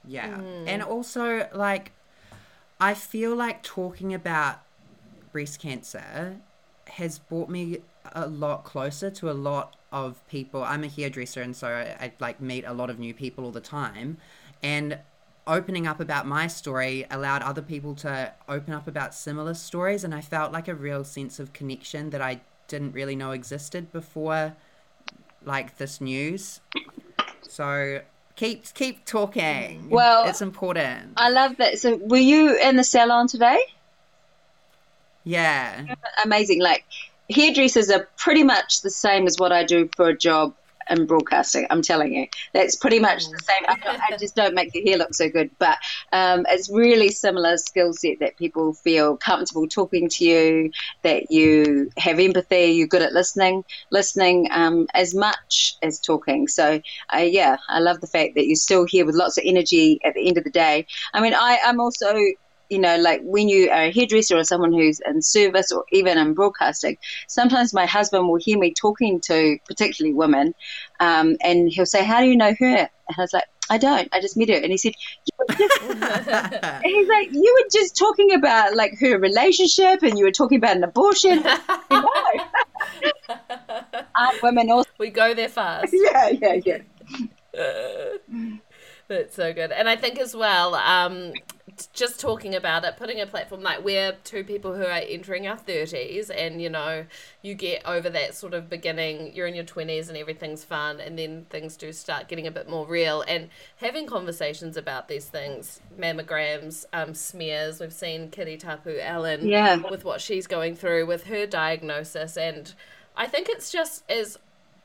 Yeah. 0.07 0.39
And 0.65 0.81
also, 0.81 1.48
like, 1.53 1.91
I 2.79 2.93
feel 2.93 3.36
like 3.36 3.63
talking 3.63 4.13
about 4.13 4.60
breast 5.31 5.60
cancer 5.60 6.38
has 6.88 7.19
brought 7.19 7.50
me 7.50 7.79
a 8.13 8.27
lot 8.27 8.63
closer 8.63 9.10
to 9.10 9.29
a 9.29 9.34
lot 9.34 9.75
of 9.91 10.25
people. 10.27 10.63
I'm 10.63 10.84
a 10.84 10.88
hairdresser, 10.88 11.41
and 11.41 11.55
so 11.55 11.67
I, 11.67 12.05
I 12.05 12.12
like 12.19 12.39
meet 12.39 12.65
a 12.65 12.74
lot 12.74 12.89
of 12.89 13.00
new 13.00 13.13
people 13.13 13.46
all 13.46 13.51
the 13.51 13.62
time, 13.62 14.17
and 14.62 15.00
opening 15.48 15.88
up 15.88 16.00
about 16.00 16.27
my 16.27 16.46
story 16.46 17.05
allowed 17.10 17.41
other 17.41 17.62
people 17.62 17.96
to 17.96 18.34
open 18.50 18.74
up 18.74 18.88
about 18.88 19.15
similar 19.15 19.53
stories 19.53 20.03
and 20.03 20.13
i 20.13 20.19
felt 20.19 20.51
like 20.51 20.67
a 20.67 20.75
real 20.75 21.03
sense 21.05 21.39
of 21.39 21.53
connection 21.53 22.10
that 22.10 22.22
i 22.22 22.39
didn't 22.67 22.91
really 22.91 23.15
know 23.15 23.31
existed 23.31 23.89
before 23.93 24.53
like 25.46 25.77
this 25.77 26.01
news 26.01 26.60
so 27.41 28.01
keep 28.38 28.74
keep 28.74 29.03
talking 29.03 29.89
Well, 29.89 30.29
it's 30.29 30.41
important 30.41 31.13
I 31.17 31.29
love 31.29 31.58
that. 31.58 31.79
So, 31.79 31.98
were 31.98 32.17
you 32.17 32.58
in 32.58 32.77
the 32.77 32.84
salon 32.86 33.27
today? 33.27 33.60
yeah 35.25 35.86
Amazing. 36.24 36.62
Like, 36.62 36.86
hairdressers 37.29 37.89
are 37.89 38.08
pretty 38.15 38.44
much 38.44 38.82
the 38.82 38.89
same 38.89 39.27
as 39.27 39.38
what 39.38 39.51
I 39.51 39.65
do 39.65 39.89
for 39.98 40.08
a 40.08 40.17
job 40.17 40.53
in 40.89 41.06
broadcasting. 41.06 41.67
I'm 41.70 41.82
telling 41.82 42.13
you, 42.13 42.27
that's 42.53 42.75
pretty 42.75 43.00
much 43.00 43.25
the 43.25 43.39
same. 43.39 43.65
I, 43.67 44.00
I 44.12 44.17
just 44.17 44.36
don't 44.36 44.53
make 44.56 44.74
your 44.74 44.84
hair 44.84 44.98
look 44.98 45.13
so 45.13 45.29
good, 45.29 45.50
but 45.60 45.77
um, 46.12 46.46
it's 46.50 46.70
really 46.70 47.10
similar 47.10 47.58
skill 47.58 47.94
set 47.94 48.20
that 48.20 48.38
people 48.38 48.74
feel 48.74 49.17
comfortable 49.17 49.67
talking 49.67 50.10
to 50.10 50.25
you, 50.25 50.72
that 51.03 51.32
you 51.32 51.89
have 51.98 52.20
empathy, 52.20 52.65
you're 52.65 52.88
good 52.88 53.01
at 53.01 53.13
listening, 53.13 53.63
listening 53.91 54.48
um, 54.51 54.88
as 54.94 55.13
much 55.13 55.77
as 55.82 56.00
talking. 56.00 56.48
So, 56.48 56.82
uh, 57.13 57.17
yeah, 57.17 57.58
I 57.70 57.79
love 57.79 58.01
the 58.01 58.08
fact 58.08 58.36
that 58.36 58.48
you're 58.48 58.56
still 58.56 58.86
here 58.86 59.06
with 59.06 59.15
lots 59.15 59.38
of 59.38 59.44
energy 59.46 60.00
at 60.03 60.13
the 60.13 60.27
end 60.27 60.38
of 60.38 60.44
the 60.44 60.50
day. 60.50 60.86
I 61.13 61.22
mean, 61.22 61.34
I, 61.34 61.60
I'm 61.65 61.79
also 61.79 62.15
you 62.69 62.79
know, 62.79 62.97
like 62.97 63.21
when 63.24 63.50
you 63.50 63.69
are 63.69 63.83
a 63.83 63.91
hairdresser 63.91 64.38
or 64.38 64.43
someone 64.43 64.74
who's 64.74 65.00
in 65.00 65.21
service 65.21 65.71
or 65.71 65.86
even 65.91 66.17
in 66.17 66.33
broadcasting, 66.33 66.97
sometimes 67.27 67.74
my 67.74 67.86
husband 67.86 68.27
will 68.27 68.39
hear 68.39 68.57
me 68.57 68.74
talking 68.74 69.19
to 69.21 69.57
particularly 69.67 70.13
women, 70.13 70.53
um, 71.00 71.38
and 71.41 71.69
he'll 71.69 71.86
say, 71.86 72.03
"How 72.03 72.21
do 72.21 72.27
you 72.27 72.36
know 72.36 72.53
her?" 72.59 72.75
And 72.75 72.89
I 73.17 73.21
was 73.21 73.33
like, 73.33 73.45
"I 73.69 73.77
don't. 73.77 74.09
I 74.12 74.21
just 74.21 74.38
met 74.38 74.50
her." 74.50 74.55
And 74.55 74.71
he 74.71 74.77
said, 74.77 74.93
"You 75.25 75.33
were 75.39 75.55
just," 75.55 75.81
he's 76.83 77.07
like, 77.07 77.29
"You 77.31 77.57
were 77.62 77.69
just 77.71 77.97
talking 77.97 78.33
about 78.33 78.75
like 78.75 78.97
her 79.00 79.17
relationship, 79.17 80.03
and 80.03 80.17
you 80.17 80.25
were 80.25 80.31
talking 80.31 80.57
about 80.57 80.75
an 80.75 80.83
abortion." 80.83 81.43
aren't 84.17 84.41
women 84.41 84.71
also? 84.71 84.89
We 84.97 85.09
go 85.09 85.33
there 85.33 85.50
fast. 85.50 85.93
Yeah, 85.93 86.29
yeah, 86.29 86.59
yeah. 86.65 86.77
That's 89.07 89.36
so 89.36 89.53
good. 89.53 89.71
And 89.71 89.88
I 89.88 89.95
think 89.95 90.19
as 90.19 90.36
well, 90.36 90.75
um, 90.75 91.31
just 91.93 92.19
talking 92.19 92.55
about 92.55 92.84
it, 92.84 92.98
putting 92.98 93.22
a 93.22 93.27
platform 93.27 93.62
like 93.62 93.84
we're 93.84 94.13
two 94.24 94.43
people 94.43 94.75
who 94.75 94.84
are 94.84 95.01
entering 95.07 95.48
our 95.48 95.57
30s, 95.57 96.29
and 96.36 96.62
you 96.62 96.69
know, 96.69 97.05
you 97.41 97.53
get 97.53 97.86
over 97.86 98.10
that 98.10 98.36
sort 98.36 98.53
of 98.53 98.69
beginning, 98.69 99.34
you're 99.36 99.48
in 99.48 99.53
your 99.55 99.63
20s 99.63 100.10
and 100.10 100.17
everything's 100.17 100.63
fun, 100.63 101.00
and 101.00 101.17
then 101.17 101.46
things 101.50 101.77
do 101.77 101.91
start 101.91 102.27
getting 102.27 102.48
a 102.48 102.51
bit 102.51 102.67
more 102.69 102.86
real. 102.88 103.24
And 103.27 103.50
having 103.77 104.07
conversations 104.07 104.77
about 104.77 105.07
these 105.07 105.25
things, 105.25 105.79
mammograms, 106.00 106.86
um, 106.93 107.13
smears, 107.13 107.79
we've 107.79 107.93
seen 107.93 108.29
Kiritapu 108.31 109.00
Allan 109.01 109.48
Yeah. 109.48 109.77
with 109.89 110.03
what 110.03 110.19
she's 110.22 110.48
going 110.48 110.75
through 110.75 111.05
with 111.05 111.25
her 111.25 111.46
diagnosis. 111.46 112.38
And 112.38 112.74
I 113.15 113.27
think 113.27 113.50
it's 113.50 113.72
just 113.72 114.03
as 114.10 114.38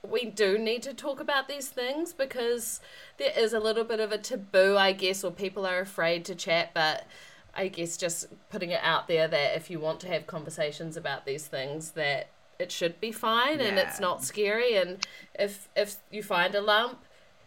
we 0.08 0.24
do 0.24 0.58
need 0.58 0.82
to 0.82 0.94
talk 0.94 1.20
about 1.20 1.48
these 1.48 1.68
things 1.68 2.12
because 2.12 2.80
there 3.18 3.32
is 3.36 3.52
a 3.52 3.60
little 3.60 3.84
bit 3.84 4.00
of 4.00 4.10
a 4.10 4.18
taboo, 4.18 4.76
I 4.76 4.92
guess, 4.92 5.22
or 5.22 5.30
people 5.30 5.64
are 5.64 5.80
afraid 5.80 6.24
to 6.26 6.34
chat. 6.34 6.70
But 6.74 7.06
I 7.54 7.68
guess 7.68 7.96
just 7.96 8.26
putting 8.50 8.70
it 8.70 8.80
out 8.82 9.06
there 9.06 9.28
that 9.28 9.56
if 9.56 9.70
you 9.70 9.78
want 9.78 10.00
to 10.00 10.08
have 10.08 10.26
conversations 10.26 10.96
about 10.96 11.24
these 11.24 11.46
things, 11.46 11.92
that 11.92 12.28
it 12.58 12.72
should 12.72 13.00
be 13.00 13.12
fine 13.12 13.60
and 13.60 13.78
it's 13.78 14.00
not 14.00 14.24
scary. 14.24 14.76
And 14.76 15.04
if 15.34 15.68
if 15.76 15.96
you 16.10 16.22
find 16.22 16.54
a 16.54 16.60
lump, 16.60 16.98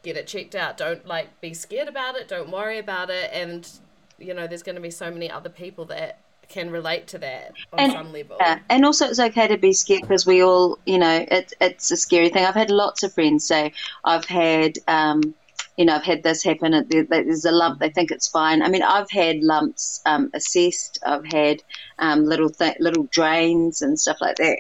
get 0.04 0.16
it 0.16 0.28
checked 0.28 0.56
out. 0.56 0.78
Don't 0.78 1.06
like 1.06 1.42
be 1.42 1.54
scared 1.54 1.88
about 1.88 2.16
it. 2.16 2.28
Don't 2.28 2.52
worry 2.52 2.80
about 2.80 3.10
it. 3.10 3.32
And 3.34 3.70
you 4.18 4.34
know, 4.34 4.48
there's 4.48 4.64
going 4.64 4.76
to 4.76 4.82
be 4.82 4.92
so 4.92 5.12
many 5.12 5.30
other 5.30 5.50
people 5.50 5.86
that 5.86 6.20
can 6.50 6.70
relate 6.70 7.08
to 7.08 7.18
that 7.20 7.54
on 7.74 7.80
And- 7.80 7.92
some 7.92 8.14
level. 8.14 8.38
Yeah, 8.40 8.60
and 8.70 8.86
also 8.86 9.08
it's 9.08 9.20
okay 9.20 9.48
to 9.48 9.58
be 9.58 9.74
scared 9.74 10.02
because 10.02 10.26
we 10.26 10.42
all, 10.44 10.80
you 10.86 10.98
know, 10.98 11.26
it's 11.30 11.54
it's 11.62 11.92
a 11.92 11.98
scary 11.98 12.30
thing. 12.30 12.46
I've 12.46 12.56
had 12.56 12.70
lots 12.72 13.04
of 13.04 13.14
friends 13.14 13.46
say, 13.48 13.74
I've 14.04 14.26
had, 14.26 14.78
um, 14.88 15.34
you 15.78 15.86
know, 15.86 15.96
I've 15.96 16.04
had 16.04 16.24
this 16.24 16.44
happen. 16.44 16.86
There's 16.90 17.46
a 17.46 17.52
lump. 17.52 17.80
They 17.80 17.90
think 17.90 18.12
it's 18.12 18.28
fine. 18.28 18.62
I 18.62 18.70
mean, 18.70 18.84
I've 18.84 19.10
had 19.12 19.44
lumps 19.44 20.02
um, 20.06 20.30
assessed. 20.34 21.00
I've 21.06 21.26
had 21.26 21.62
um, 22.00 22.24
little 22.26 22.50
th- 22.50 22.78
little 22.80 23.04
drains 23.12 23.82
and 23.82 24.00
stuff 24.00 24.18
like 24.22 24.38
that. 24.38 24.60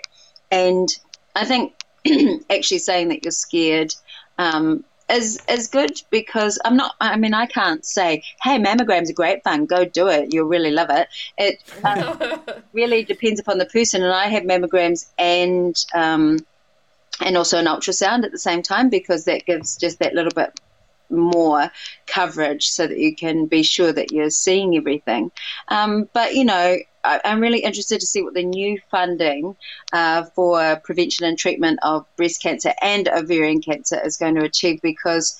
And 0.51 0.89
I 1.36 1.46
think 1.46 1.74
actually 2.50 2.80
saying 2.80 3.10
that 3.10 3.24
you're 3.24 3.32
scared. 3.32 3.96
Um, 4.38 4.84
is 5.09 5.39
is 5.47 5.67
good 5.67 6.01
because 6.09 6.59
I'm 6.65 6.75
not. 6.75 6.95
I 7.00 7.17
mean, 7.17 7.33
I 7.33 7.45
can't 7.45 7.85
say, 7.85 8.24
"Hey, 8.41 8.57
mammograms 8.57 9.09
are 9.09 9.13
great 9.13 9.43
fun. 9.43 9.65
Go 9.65 9.85
do 9.85 10.07
it. 10.07 10.33
You'll 10.33 10.47
really 10.47 10.71
love 10.71 10.89
it." 10.89 11.07
It 11.38 11.63
um, 11.83 12.41
really 12.74 13.03
depends 13.03 13.39
upon 13.39 13.57
the 13.57 13.65
person. 13.65 14.03
And 14.03 14.12
I 14.12 14.27
have 14.27 14.43
mammograms 14.43 15.07
and 15.17 15.75
um, 15.93 16.45
and 17.21 17.38
also 17.38 17.59
an 17.59 17.65
ultrasound 17.65 18.25
at 18.25 18.31
the 18.31 18.39
same 18.39 18.62
time 18.62 18.89
because 18.89 19.25
that 19.25 19.45
gives 19.45 19.77
just 19.77 20.00
that 20.00 20.13
little 20.13 20.33
bit 20.33 20.59
more 21.09 21.71
coverage 22.07 22.67
so 22.67 22.88
that 22.88 22.97
you 22.97 23.15
can 23.15 23.45
be 23.45 23.63
sure 23.63 23.91
that 23.91 24.12
you're 24.12 24.29
seeing 24.29 24.75
everything. 24.75 25.31
Um, 25.67 26.09
but 26.13 26.35
you 26.35 26.45
know, 26.45 26.77
I, 27.03 27.21
I'm 27.24 27.39
really 27.39 27.59
interested 27.59 28.00
to 28.00 28.07
see 28.07 28.21
what 28.21 28.33
the 28.33 28.43
new 28.43 28.79
funding 28.89 29.55
uh, 29.93 30.25
for 30.35 30.81
prevention 30.83 31.25
and 31.25 31.38
treatment 31.38 31.79
of 31.83 32.05
breast 32.15 32.41
cancer 32.41 32.74
and 32.81 33.07
ovarian 33.07 33.62
cancer 33.62 34.00
is 34.03 34.17
going 34.17 34.35
to 34.35 34.43
achieve 34.43 34.81
because 34.81 35.38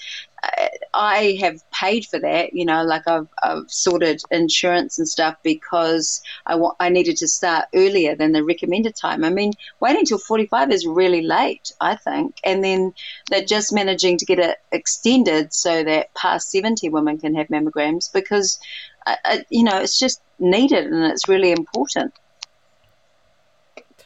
I 0.94 1.38
have 1.42 1.60
paid 1.72 2.06
for 2.06 2.20
that, 2.20 2.54
you 2.54 2.66
know, 2.66 2.84
like 2.84 3.08
I've, 3.08 3.28
I've 3.44 3.64
sorted 3.68 4.22
insurance 4.32 4.98
and 4.98 5.08
stuff 5.08 5.36
because 5.44 6.22
I 6.46 6.56
wa- 6.56 6.76
I 6.80 6.90
needed 6.90 7.18
to 7.18 7.28
start 7.28 7.66
earlier 7.74 8.16
than 8.16 8.32
the 8.32 8.44
recommended 8.44 8.96
time. 8.96 9.24
I 9.24 9.30
mean, 9.30 9.54
waiting 9.80 10.06
till 10.06 10.18
45 10.18 10.72
is 10.72 10.88
really 10.88 11.22
late, 11.22 11.72
I 11.82 11.96
think. 11.96 12.38
And 12.44 12.64
then 12.64 12.94
they're 13.30 13.44
just 13.46 13.74
managing 13.74 14.18
to 14.18 14.26
get 14.26 14.40
it 14.40 14.58
extended 14.72 15.54
so 15.54 15.84
that 15.84 16.14
past 16.16 16.52
70 16.52 16.90
women 16.90 17.18
can 17.18 17.36
have 17.36 17.48
mammograms 17.48 18.12
because, 18.14 18.58
uh, 19.06 19.16
uh, 19.26 19.38
you 19.50 19.64
know, 19.64 19.80
it's 19.80 20.00
just 20.00 20.22
needed 20.40 20.86
and 20.86 21.12
it's 21.12 21.28
really 21.28 21.52
important. 21.52 22.14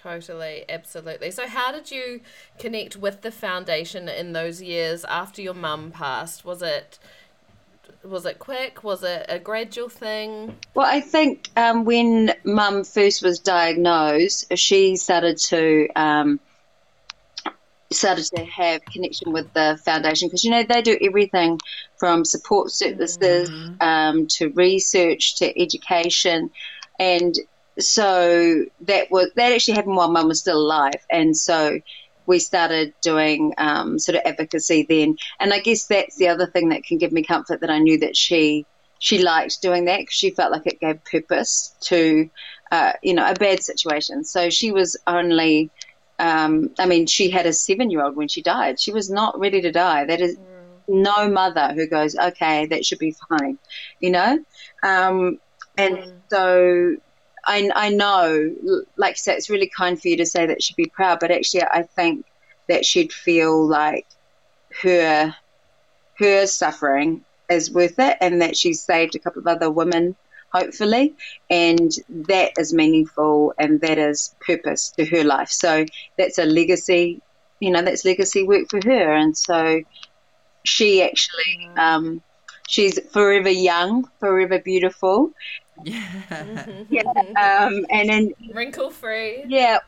Totally, 0.02 0.64
absolutely. 0.70 1.30
So, 1.32 1.48
how 1.48 1.74
did 1.74 1.92
you 1.92 2.22
connect 2.58 2.96
with 2.96 3.22
the 3.22 3.32
foundation 3.32 4.08
in 4.08 4.32
those 4.32 4.62
years 4.62 5.04
after 5.04 5.42
your 5.42 5.54
mum 5.54 5.92
passed? 5.92 6.46
Was 6.46 6.62
it 6.62 7.00
was 8.04 8.26
it 8.26 8.40
quick? 8.40 8.84
Was 8.84 9.04
it 9.04 9.26
a 9.28 9.40
gradual 9.40 9.90
thing? 9.90 10.56
Well, 10.74 10.88
I 10.88 11.02
think 11.02 11.50
um, 11.58 11.84
when 11.84 12.34
Mum 12.46 12.84
first 12.84 13.22
was 13.22 13.40
diagnosed, 13.40 14.58
she 14.58 14.96
started 14.96 15.38
to 15.50 15.88
um, 15.96 16.40
started 17.92 18.26
to 18.36 18.46
have 18.46 18.86
connection 18.86 19.34
with 19.34 19.52
the 19.54 19.80
foundation 19.84 20.28
because 20.28 20.44
you 20.44 20.52
know 20.52 20.64
they 20.64 20.82
do 20.82 20.98
everything 21.02 21.60
from 21.98 22.24
support 22.24 22.72
services 22.72 23.50
um, 23.82 24.28
to 24.28 24.50
research 24.50 25.36
to 25.38 25.62
education, 25.62 26.52
and 27.00 27.36
so 27.80 28.66
that 28.82 29.12
was 29.12 29.32
that 29.36 29.52
actually 29.54 29.76
happened 29.76 29.96
while 29.96 30.12
Mum 30.12 30.28
was 30.28 30.40
still 30.40 30.58
alive, 30.58 31.06
and 31.10 31.36
so 31.36 31.80
we 32.26 32.40
started 32.40 32.94
doing 33.02 33.54
um, 33.58 33.98
sort 33.98 34.16
of 34.16 34.22
advocacy 34.26 34.86
then. 34.88 35.18
And 35.40 35.52
I 35.52 35.60
guess 35.60 35.86
that's 35.86 36.16
the 36.18 36.28
other 36.28 36.46
thing 36.46 36.70
that 36.70 36.84
can 36.84 37.00
give 37.00 37.12
me 37.12 37.24
comfort 37.24 37.62
that 37.62 37.72
I 37.72 37.80
knew 37.80 37.98
that 38.00 38.16
she 38.16 38.66
she 39.00 39.24
liked 39.24 39.62
doing 39.62 39.86
that 39.86 40.00
because 40.00 40.16
she 40.16 40.30
felt 40.32 40.52
like 40.52 40.68
it 40.68 40.80
gave 40.80 41.04
purpose 41.06 41.74
to 41.82 42.30
uh, 42.72 42.94
you 43.02 43.14
know 43.14 43.30
a 43.30 43.34
bad 43.34 43.64
situation. 43.64 44.24
So 44.24 44.50
she 44.50 44.72
was 44.72 44.98
only. 45.08 45.70
Um, 46.20 46.72
I 46.78 46.86
mean, 46.86 47.08
she 47.08 47.30
had 47.30 47.46
a 47.46 47.54
seven-year-old 47.54 48.18
when 48.18 48.28
she 48.28 48.42
died. 48.42 48.78
She 48.78 48.92
was 48.92 49.10
not 49.10 49.40
ready 49.40 49.62
to 49.62 49.72
die. 49.72 50.04
That 50.04 50.20
is 50.20 50.38
no 50.90 51.30
mother 51.30 51.72
who 51.74 51.88
goes, 51.88 52.14
okay, 52.16 52.66
that 52.66 52.86
should 52.86 53.00
be 53.00 53.16
fine, 53.30 53.58
you 54.02 54.12
know. 54.12 54.44
Um, 54.84 55.40
and 55.78 56.14
so 56.30 56.98
I, 57.46 57.70
I 57.76 57.90
know, 57.90 58.56
like 58.98 59.14
you 59.14 59.18
say, 59.18 59.36
it's 59.36 59.50
really 59.50 59.72
kind 59.76 60.00
for 60.00 60.08
you 60.08 60.18
to 60.18 60.26
say 60.26 60.46
that 60.46 60.62
she'd 60.62 60.76
be 60.76 60.86
proud, 60.86 61.20
but 61.20 61.32
actually, 61.32 61.64
I 61.64 61.84
think 61.84 62.26
that 62.68 62.86
she'd 62.86 63.12
feel 63.12 63.66
like 63.66 64.06
her 64.82 65.36
her 66.18 66.46
suffering 66.46 67.24
is 67.50 67.72
worth 67.72 67.98
it, 67.98 68.18
and 68.22 68.42
that 68.42 68.56
she's 68.58 68.82
saved 68.82 69.16
a 69.16 69.20
couple 69.20 69.42
of 69.42 69.48
other 69.48 69.72
women, 69.72 70.16
hopefully, 70.52 71.16
and 71.50 71.92
that 72.10 72.52
is 72.58 72.74
meaningful, 72.74 73.54
and 73.58 73.82
that 73.82 73.98
is 73.98 74.36
purpose 74.46 74.90
to 74.98 75.06
her 75.06 75.24
life. 75.24 75.50
So 75.50 75.86
that's 76.18 76.38
a 76.38 76.46
legacy, 76.46 77.22
you 77.60 77.72
know, 77.72 77.82
that's 77.82 78.06
legacy 78.06 78.44
work 78.44 78.70
for 78.70 78.80
her, 78.86 79.14
and 79.14 79.36
so 79.38 79.82
she 80.64 81.02
actually. 81.04 81.70
Um, 81.78 82.22
She's 82.68 83.00
forever 83.10 83.50
young, 83.50 84.08
forever 84.20 84.60
beautiful, 84.60 85.32
yeah 85.84 86.66
yeah, 86.90 87.04
um, 87.40 87.86
and 87.90 88.10
then 88.10 88.32
Wrinkle 88.54 88.90
free. 88.90 89.44
yeah, 89.48 89.80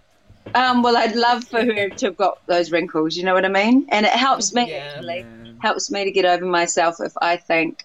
Um, 0.53 0.81
well, 0.83 0.97
I'd 0.97 1.15
love 1.15 1.43
for 1.45 1.63
her 1.63 1.89
to 1.89 2.05
have 2.07 2.17
got 2.17 2.39
those 2.47 2.71
wrinkles. 2.71 3.15
You 3.15 3.23
know 3.23 3.33
what 3.33 3.45
I 3.45 3.49
mean? 3.49 3.87
And 3.91 4.05
it 4.05 4.11
helps 4.11 4.53
me 4.53 4.67
Yeah. 4.69 4.77
actually. 4.97 5.25
Helps 5.61 5.91
me 5.91 6.03
to 6.05 6.11
get 6.11 6.25
over 6.25 6.45
myself 6.45 6.95
if 6.99 7.13
I 7.21 7.37
think 7.37 7.83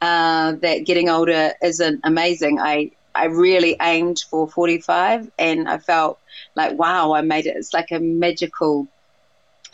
uh, 0.00 0.52
that 0.62 0.84
getting 0.86 1.08
older 1.08 1.52
isn't 1.62 2.00
amazing. 2.04 2.60
I 2.60 2.90
I 3.14 3.26
really 3.26 3.76
aimed 3.80 4.18
for 4.30 4.48
45, 4.48 5.30
and 5.38 5.68
I 5.68 5.78
felt 5.78 6.18
like 6.56 6.78
wow, 6.78 7.12
I 7.14 7.22
made 7.22 7.46
it. 7.46 7.56
It's 7.56 7.72
like 7.72 7.90
a 7.92 8.00
magical 8.00 8.88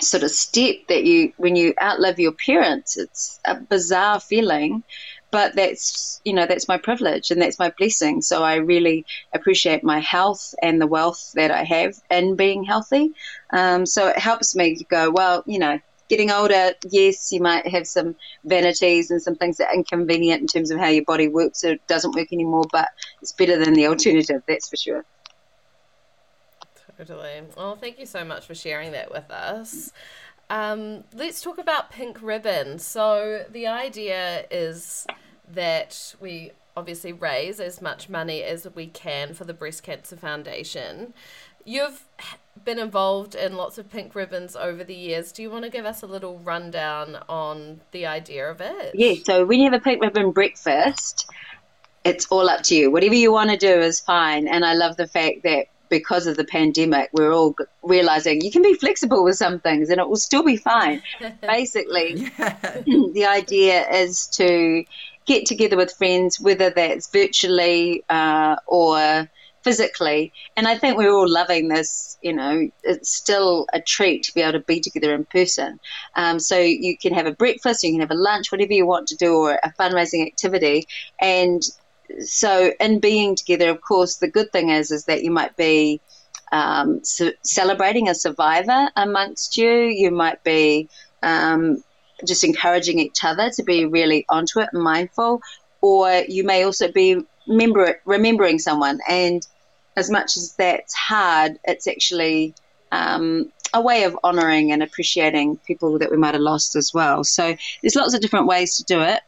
sort 0.00 0.22
of 0.22 0.30
step 0.30 0.76
that 0.88 1.04
you 1.04 1.32
when 1.36 1.56
you 1.56 1.74
outlive 1.82 2.18
your 2.18 2.32
parents. 2.46 2.96
It's 2.96 3.38
a 3.46 3.56
bizarre 3.56 4.20
feeling. 4.20 4.82
But 5.30 5.54
that's 5.54 6.20
you 6.24 6.32
know 6.32 6.46
that's 6.46 6.68
my 6.68 6.76
privilege 6.76 7.30
and 7.30 7.40
that's 7.40 7.58
my 7.58 7.72
blessing. 7.78 8.20
So 8.22 8.42
I 8.42 8.56
really 8.56 9.06
appreciate 9.32 9.84
my 9.84 10.00
health 10.00 10.54
and 10.62 10.80
the 10.80 10.86
wealth 10.86 11.32
that 11.34 11.50
I 11.50 11.64
have 11.64 11.94
in 12.10 12.36
being 12.36 12.64
healthy. 12.64 13.12
Um, 13.50 13.86
so 13.86 14.08
it 14.08 14.18
helps 14.18 14.56
me 14.56 14.84
go, 14.90 15.10
well, 15.10 15.42
you 15.46 15.58
know, 15.58 15.78
getting 16.10 16.30
older, 16.32 16.72
yes, 16.90 17.32
you 17.32 17.40
might 17.40 17.66
have 17.68 17.86
some 17.86 18.16
vanities 18.44 19.10
and 19.10 19.22
some 19.22 19.36
things 19.36 19.56
that 19.56 19.68
are 19.68 19.74
inconvenient 19.74 20.42
in 20.42 20.46
terms 20.48 20.70
of 20.70 20.78
how 20.78 20.88
your 20.88 21.04
body 21.04 21.28
works 21.28 21.64
or 21.64 21.76
doesn't 21.86 22.14
work 22.16 22.32
anymore, 22.32 22.64
but 22.70 22.88
it's 23.22 23.32
better 23.32 23.56
than 23.64 23.74
the 23.74 23.86
alternative, 23.86 24.42
that's 24.46 24.68
for 24.68 24.76
sure. 24.76 25.04
Totally. 26.98 27.42
Well, 27.56 27.76
thank 27.76 27.98
you 27.98 28.04
so 28.04 28.24
much 28.24 28.44
for 28.44 28.54
sharing 28.54 28.92
that 28.92 29.10
with 29.10 29.30
us. 29.30 29.92
Um, 30.50 31.04
let's 31.14 31.40
talk 31.40 31.58
about 31.58 31.92
Pink 31.92 32.18
Ribbon. 32.20 32.80
So, 32.80 33.46
the 33.48 33.68
idea 33.68 34.46
is 34.50 35.06
that 35.54 36.14
we 36.20 36.52
obviously 36.76 37.12
raise 37.12 37.60
as 37.60 37.82
much 37.82 38.08
money 38.08 38.42
as 38.42 38.66
we 38.74 38.86
can 38.86 39.34
for 39.34 39.44
the 39.44 39.54
Breast 39.54 39.82
Cancer 39.82 40.16
Foundation. 40.16 41.12
You've 41.64 42.04
been 42.64 42.78
involved 42.78 43.34
in 43.34 43.56
lots 43.56 43.78
of 43.78 43.90
pink 43.90 44.14
ribbons 44.14 44.56
over 44.56 44.82
the 44.82 44.94
years. 44.94 45.32
Do 45.32 45.42
you 45.42 45.50
want 45.50 45.64
to 45.64 45.70
give 45.70 45.84
us 45.84 46.02
a 46.02 46.06
little 46.06 46.38
rundown 46.38 47.18
on 47.28 47.80
the 47.92 48.06
idea 48.06 48.50
of 48.50 48.60
it? 48.60 48.92
Yeah, 48.94 49.14
so 49.24 49.44
when 49.44 49.60
you 49.60 49.70
have 49.70 49.80
a 49.80 49.82
pink 49.82 50.02
ribbon 50.02 50.32
breakfast, 50.32 51.28
it's 52.04 52.26
all 52.26 52.48
up 52.48 52.62
to 52.64 52.74
you. 52.74 52.90
Whatever 52.90 53.14
you 53.14 53.32
want 53.32 53.50
to 53.50 53.56
do 53.56 53.80
is 53.80 54.00
fine. 54.00 54.48
And 54.48 54.64
I 54.64 54.74
love 54.74 54.96
the 54.96 55.06
fact 55.06 55.42
that 55.42 55.66
because 55.90 56.26
of 56.26 56.36
the 56.36 56.44
pandemic, 56.44 57.10
we're 57.12 57.32
all 57.32 57.54
realizing 57.82 58.40
you 58.40 58.50
can 58.50 58.62
be 58.62 58.74
flexible 58.74 59.24
with 59.24 59.36
some 59.36 59.60
things 59.60 59.90
and 59.90 60.00
it 60.00 60.08
will 60.08 60.16
still 60.16 60.44
be 60.44 60.56
fine. 60.56 61.02
Basically, 61.42 62.14
the 62.38 63.26
idea 63.28 63.88
is 63.90 64.28
to 64.28 64.84
get 65.30 65.46
together 65.46 65.76
with 65.76 65.92
friends, 65.92 66.40
whether 66.40 66.70
that's 66.70 67.08
virtually 67.10 68.04
uh, 68.08 68.56
or 68.66 69.30
physically. 69.62 70.32
And 70.56 70.66
I 70.66 70.76
think 70.76 70.96
we're 70.96 71.12
all 71.12 71.28
loving 71.28 71.68
this. 71.68 72.18
You 72.20 72.32
know, 72.32 72.68
it's 72.82 73.14
still 73.14 73.66
a 73.72 73.80
treat 73.80 74.24
to 74.24 74.34
be 74.34 74.40
able 74.40 74.58
to 74.58 74.60
be 74.60 74.80
together 74.80 75.14
in 75.14 75.24
person. 75.24 75.78
Um, 76.16 76.40
so 76.40 76.58
you 76.58 76.98
can 76.98 77.14
have 77.14 77.26
a 77.26 77.32
breakfast, 77.32 77.84
you 77.84 77.92
can 77.92 78.00
have 78.00 78.10
a 78.10 78.14
lunch, 78.30 78.50
whatever 78.50 78.72
you 78.72 78.86
want 78.86 79.06
to 79.08 79.16
do, 79.16 79.34
or 79.36 79.60
a 79.62 79.72
fundraising 79.78 80.26
activity. 80.26 80.88
And 81.20 81.62
so, 82.18 82.72
in 82.80 82.98
being 82.98 83.36
together, 83.36 83.70
of 83.70 83.80
course, 83.82 84.16
the 84.16 84.30
good 84.36 84.50
thing 84.50 84.70
is 84.70 84.90
is 84.90 85.04
that 85.04 85.22
you 85.22 85.30
might 85.30 85.56
be 85.56 86.00
um, 86.50 87.04
ce- 87.04 87.38
celebrating 87.44 88.08
a 88.08 88.16
survivor 88.16 88.90
amongst 88.96 89.56
you. 89.56 89.70
You 89.70 90.10
might 90.10 90.42
be 90.42 90.88
um, 91.22 91.84
just 92.26 92.44
encouraging 92.44 92.98
each 92.98 93.24
other 93.24 93.50
to 93.50 93.62
be 93.62 93.86
really 93.86 94.24
onto 94.28 94.60
it 94.60 94.68
and 94.72 94.82
mindful, 94.82 95.40
or 95.80 96.10
you 96.28 96.44
may 96.44 96.64
also 96.64 96.90
be 96.90 97.24
remember 97.46 98.00
remembering 98.04 98.58
someone. 98.58 99.00
And 99.08 99.46
as 99.96 100.10
much 100.10 100.36
as 100.36 100.54
that's 100.56 100.94
hard, 100.94 101.58
it's 101.64 101.86
actually 101.86 102.54
um, 102.92 103.50
a 103.72 103.80
way 103.80 104.04
of 104.04 104.18
honouring 104.24 104.72
and 104.72 104.82
appreciating 104.82 105.56
people 105.58 105.98
that 105.98 106.10
we 106.10 106.16
might 106.16 106.34
have 106.34 106.42
lost 106.42 106.76
as 106.76 106.92
well. 106.92 107.24
So 107.24 107.56
there's 107.82 107.96
lots 107.96 108.14
of 108.14 108.20
different 108.20 108.46
ways 108.46 108.76
to 108.76 108.84
do 108.84 109.00
it. 109.00 109.20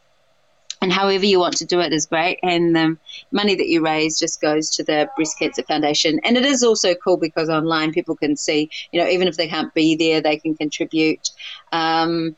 And 0.81 0.91
however 0.91 1.25
you 1.25 1.39
want 1.39 1.55
to 1.57 1.65
do 1.65 1.79
it 1.79 1.93
is 1.93 2.07
great. 2.07 2.39
And 2.43 2.75
the 2.75 2.97
money 3.31 3.55
that 3.55 3.69
you 3.69 3.81
raise 3.81 4.19
just 4.19 4.41
goes 4.41 4.69
to 4.71 4.83
the 4.83 5.09
Breast 5.15 5.39
Cancer 5.39 5.63
Foundation. 5.63 6.19
And 6.25 6.35
it 6.35 6.43
is 6.43 6.61
also 6.61 6.93
cool 6.93 7.15
because 7.15 7.49
online 7.49 7.93
people 7.93 8.17
can 8.17 8.35
see, 8.35 8.69
you 8.91 8.99
know, 8.99 9.07
even 9.07 9.29
if 9.29 9.37
they 9.37 9.47
can't 9.47 9.73
be 9.73 9.95
there, 9.95 10.19
they 10.19 10.35
can 10.35 10.55
contribute. 10.55 11.29
Um, 11.71 12.35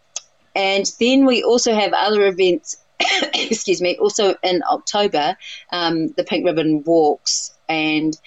and 0.55 0.89
then 0.99 1.25
we 1.25 1.43
also 1.43 1.73
have 1.73 1.93
other 1.93 2.25
events, 2.25 2.77
excuse 3.33 3.81
me, 3.81 3.97
also 3.97 4.35
in 4.41 4.63
October, 4.69 5.37
um, 5.71 6.07
the 6.09 6.23
Pink 6.23 6.45
Ribbon 6.45 6.83
Walks. 6.83 7.53
And 7.67 8.17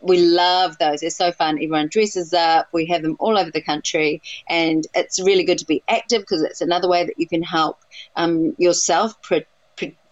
we 0.00 0.18
love 0.18 0.78
those. 0.78 1.00
They're 1.00 1.10
so 1.10 1.30
fun. 1.32 1.56
Everyone 1.56 1.88
dresses 1.88 2.32
up. 2.32 2.68
We 2.72 2.86
have 2.86 3.02
them 3.02 3.16
all 3.20 3.38
over 3.38 3.50
the 3.50 3.62
country, 3.62 4.22
and 4.48 4.86
it's 4.94 5.20
really 5.20 5.44
good 5.44 5.58
to 5.58 5.66
be 5.66 5.82
active 5.88 6.22
because 6.22 6.42
it's 6.42 6.60
another 6.60 6.88
way 6.88 7.04
that 7.04 7.18
you 7.18 7.28
can 7.28 7.42
help 7.42 7.78
um, 8.16 8.54
yourself 8.58 9.20
pro- 9.22 9.40
pro- 9.40 9.48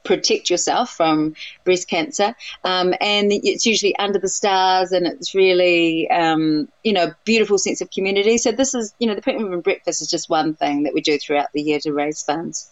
protect 0.07 0.51
yourself 0.51 0.90
from 0.90 1.35
breast 1.64 1.88
cancer. 1.88 2.35
Um, 2.64 2.95
and 3.01 3.33
it's 3.33 3.66
usually 3.66 3.97
under 3.97 4.19
the 4.19 4.29
stars, 4.29 4.92
and 4.92 5.07
it's 5.07 5.35
really 5.35 6.11
um, 6.11 6.69
you 6.83 6.92
know 6.92 7.12
beautiful 7.25 7.59
sense 7.59 7.81
of 7.81 7.90
community. 7.90 8.38
So 8.38 8.53
this 8.53 8.75
is 8.75 8.95
you 8.99 9.07
know 9.07 9.14
the 9.14 9.23
Pink 9.23 9.42
Ribbon 9.42 9.61
Breakfast 9.61 10.03
is 10.03 10.09
just 10.09 10.29
one 10.31 10.55
thing 10.55 10.85
that 10.85 10.95
we 10.95 11.01
do 11.01 11.19
throughout 11.19 11.53
the 11.53 11.62
year 11.62 11.79
to 11.81 11.92
raise 11.92 12.23
funds. 12.23 12.71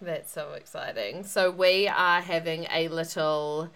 That's 0.00 0.32
so 0.32 0.52
exciting. 0.52 1.24
So 1.24 1.50
we 1.50 1.88
are 1.88 2.20
having 2.20 2.66
a 2.70 2.88
little 2.88 3.70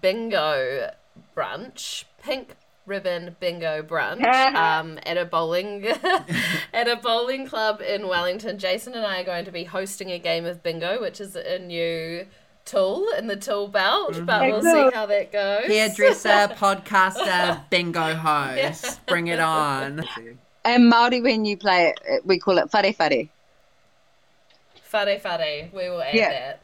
bingo 0.00 0.90
brunch, 1.36 2.04
pink 2.22 2.56
ribbon 2.88 3.36
bingo 3.38 3.82
brunch, 3.82 4.24
um, 4.54 4.98
at 5.04 5.16
a 5.16 5.24
bowling 5.24 5.86
at 6.72 6.88
a 6.88 6.96
bowling 6.96 7.46
club 7.46 7.80
in 7.80 8.08
Wellington. 8.08 8.58
Jason 8.58 8.94
and 8.94 9.04
I 9.06 9.20
are 9.20 9.24
going 9.24 9.44
to 9.44 9.52
be 9.52 9.64
hosting 9.64 10.10
a 10.10 10.18
game 10.18 10.44
of 10.46 10.62
bingo, 10.62 11.00
which 11.00 11.20
is 11.20 11.36
a 11.36 11.58
new 11.58 12.26
tool 12.64 13.08
in 13.16 13.26
the 13.28 13.36
tool 13.36 13.68
belt, 13.68 14.20
but 14.26 14.42
we'll 14.42 14.62
see 14.62 14.90
how 14.94 15.06
that 15.06 15.32
goes. 15.32 15.66
Hairdresser, 15.66 16.48
podcaster, 16.56 17.68
bingo 17.70 18.14
host. 18.14 19.04
Bring 19.06 19.28
it 19.28 19.40
on. 19.40 20.04
And 20.64 20.88
Maori, 20.88 21.20
when 21.20 21.44
you 21.44 21.56
play 21.56 21.94
it, 22.06 22.26
we 22.26 22.38
call 22.38 22.58
it 22.58 22.72
whare 22.72 22.92
whare. 22.98 23.28
Fare 24.82 25.18
fare, 25.18 25.68
we 25.72 25.88
will 25.88 26.02
add 26.02 26.14
Yeah. 26.14 26.28
that. 26.30 26.60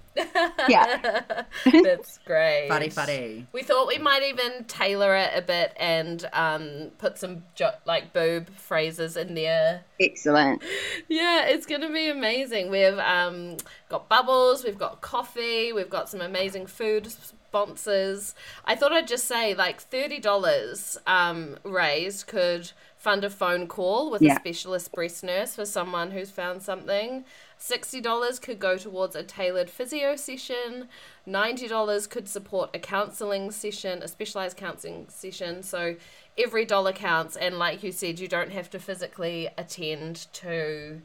Yeah. 0.69 1.23
That's 1.65 2.19
great. 2.19 2.69
Fuddy 2.69 2.89
fuddy. 2.91 3.47
We 3.53 3.63
thought 3.63 3.89
we 3.89 3.99
might 3.99 4.23
even 4.23 4.65
tailor 4.65 5.17
it 5.17 5.31
a 5.35 5.43
bit 5.43 5.73
and 5.79 6.25
um, 6.33 6.91
put 6.99 7.19
some 7.19 7.45
jo- 7.55 7.75
like 7.85 8.13
boob 8.13 8.49
phrases 8.57 9.17
in 9.17 9.35
there. 9.35 9.83
Excellent. 10.01 10.63
Yeah, 11.09 11.47
it's 11.47 11.67
gonna 11.67 11.93
be 11.93 12.09
amazing. 12.09 12.71
We've 12.71 12.99
um, 12.99 13.57
got 13.89 14.09
bubbles, 14.09 14.65
we've 14.65 14.79
got 14.79 15.01
coffee, 15.01 15.73
we've 15.73 15.91
got 15.91 16.09
some 16.09 16.21
amazing 16.21 16.67
food 16.67 17.11
sponsors. 17.11 18.35
I 18.65 18.75
thought 18.75 18.93
I'd 18.93 19.07
just 19.09 19.27
say 19.27 19.55
like 19.55 19.81
thirty 19.81 20.19
dollars 20.19 20.99
um, 21.07 21.57
raised 21.65 22.27
could 22.27 22.73
fund 22.97 23.23
a 23.23 23.31
phone 23.31 23.67
call 23.67 24.11
with 24.11 24.23
Yeah. 24.23 24.33
a 24.35 24.37
specialist 24.37 24.93
breast 24.93 25.23
nurse 25.23 25.55
for 25.55 25.67
someone 25.67 26.11
who's 26.13 26.31
found 26.31 26.63
something. 26.63 27.25
Sixty 27.67 28.03
dollars 28.03 28.39
could 28.39 28.59
go 28.59 28.77
towards 28.77 29.17
a 29.17 29.23
tailored 29.23 29.71
physio 29.71 30.17
session. 30.17 30.87
Ninety 31.25 31.67
dollars 31.67 32.07
could 32.07 32.29
support 32.29 32.69
a 32.75 32.79
counselling 32.79 33.51
session, 33.51 34.03
a 34.03 34.09
specialized 34.09 34.59
counselling 34.59 35.07
session. 35.09 35.63
So 35.63 35.97
every 36.37 36.67
dollar 36.67 36.93
counts, 36.93 37.37
and 37.37 37.59
like 37.59 37.83
you 37.83 37.91
said, 37.91 38.21
you 38.21 38.29
don't 38.29 38.53
have 38.53 38.69
to 38.69 38.79
physically 38.79 39.49
attend 39.57 40.27
to 40.35 41.01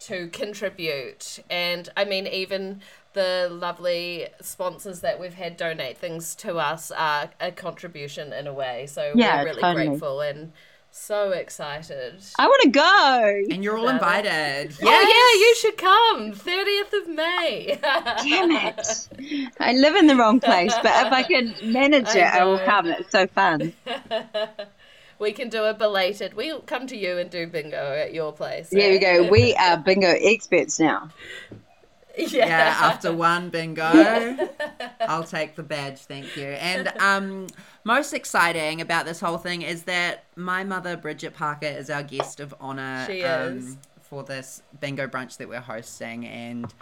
to 0.00 0.28
contribute. 0.28 1.38
And 1.48 1.88
I 1.96 2.04
mean, 2.04 2.26
even 2.26 2.82
the 3.14 3.48
lovely 3.50 4.28
sponsors 4.42 5.00
that 5.00 5.18
we've 5.18 5.32
had 5.32 5.56
donate 5.56 5.96
things 5.96 6.34
to 6.34 6.58
us 6.58 6.90
are 6.90 7.30
a 7.40 7.50
contribution 7.50 8.34
in 8.34 8.46
a 8.46 8.52
way. 8.52 8.84
So 8.86 9.14
Yeah, 9.14 9.38
we're 9.38 9.46
really 9.46 9.62
totally. 9.62 9.86
grateful 9.86 10.20
and 10.20 10.52
so 10.90 11.30
excited. 11.30 12.22
I 12.38 12.46
want 12.46 12.62
to 12.62 12.68
go. 12.70 13.54
And 13.54 13.62
you're 13.62 13.76
all 13.76 13.84
Love 13.84 13.94
it. 13.94 14.26
invited. 14.26 14.76
Oh 14.82 14.86
yeah, 14.86 15.40
you 15.40 15.54
should 15.56 15.76
come. 15.76 16.32
30th 16.32 17.02
of 17.02 17.08
May. 17.14 17.78
Damn 17.82 18.50
it. 18.50 19.08
I 19.60 19.72
live 19.72 19.94
in 19.96 20.06
the 20.06 20.16
wrong 20.16 20.40
place, 20.40 20.74
but 20.82 21.06
if 21.06 21.12
I 21.12 21.22
can 21.22 21.54
manage 21.62 22.08
I 22.08 22.18
it, 22.18 22.24
I, 22.24 22.44
will 22.44 22.58
come. 22.58 22.86
It's 22.86 23.10
so 23.10 23.26
fun. 23.26 23.72
we 25.18 25.32
can 25.32 25.48
do 25.48 25.64
a 25.64 25.74
belated. 25.74 26.34
We'll 26.34 26.60
come 26.60 26.86
to 26.88 26.96
you 26.96 27.18
and 27.18 27.30
do 27.30 27.46
bingo 27.46 27.94
at 27.94 28.12
your 28.14 28.32
place. 28.32 28.70
There 28.70 28.90
we 28.90 28.98
eh? 28.98 29.22
go. 29.22 29.30
We 29.30 29.54
are 29.54 29.76
bingo 29.76 30.08
experts 30.08 30.80
now. 30.80 31.10
Yeah. 32.30 32.46
Yeah, 32.46 32.76
after 32.80 33.12
one 33.12 33.50
bingo, 33.50 33.82
I'll 35.00 35.22
take 35.24 35.54
the 35.54 35.62
badge, 35.62 35.98
thank 36.00 36.34
you. 36.36 36.46
And 36.46 36.88
um, 36.98 37.46
most 37.84 38.14
exciting 38.14 38.80
about 38.80 39.04
this 39.04 39.20
whole 39.20 39.36
thing 39.36 39.60
is 39.62 39.82
that 39.82 40.24
my 40.34 40.64
mother, 40.64 40.96
Bridget 40.96 41.34
Parker, 41.34 41.66
is 41.66 41.90
our 41.90 42.02
guest 42.02 42.40
of 42.40 42.54
honor 42.58 43.04
She 43.06 43.22
um, 43.22 43.58
is. 43.58 43.76
for 44.00 44.22
this 44.24 44.62
bingo 44.80 45.06
brunch 45.06 45.36
that 45.36 45.48
we're 45.48 45.60
hosting, 45.60 46.26
and 46.26 46.72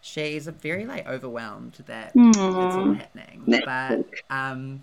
she's 0.00 0.46
very 0.46 0.86
like 0.86 1.06
overwhelmed 1.06 1.82
that 1.86 2.12
it's 2.14 2.38
all 2.38 2.92
happening. 2.94 3.42
But 3.64 4.06
um, 4.30 4.82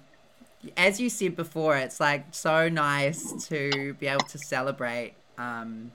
as 0.77 0.99
you 0.99 1.09
said 1.09 1.35
before, 1.35 1.77
it's 1.77 1.99
like 1.99 2.25
so 2.31 2.69
nice 2.69 3.47
to 3.47 3.95
be 3.95 4.07
able 4.07 4.25
to 4.25 4.37
celebrate 4.37 5.13
um, 5.37 5.91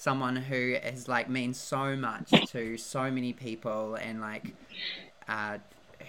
someone 0.00 0.34
who 0.34 0.76
has 0.82 1.08
like 1.08 1.28
means 1.28 1.58
so 1.58 1.94
much 1.94 2.30
to 2.50 2.78
so 2.78 3.10
many 3.10 3.34
people 3.34 3.96
and 3.96 4.20
like 4.20 4.54
uh, 5.28 5.58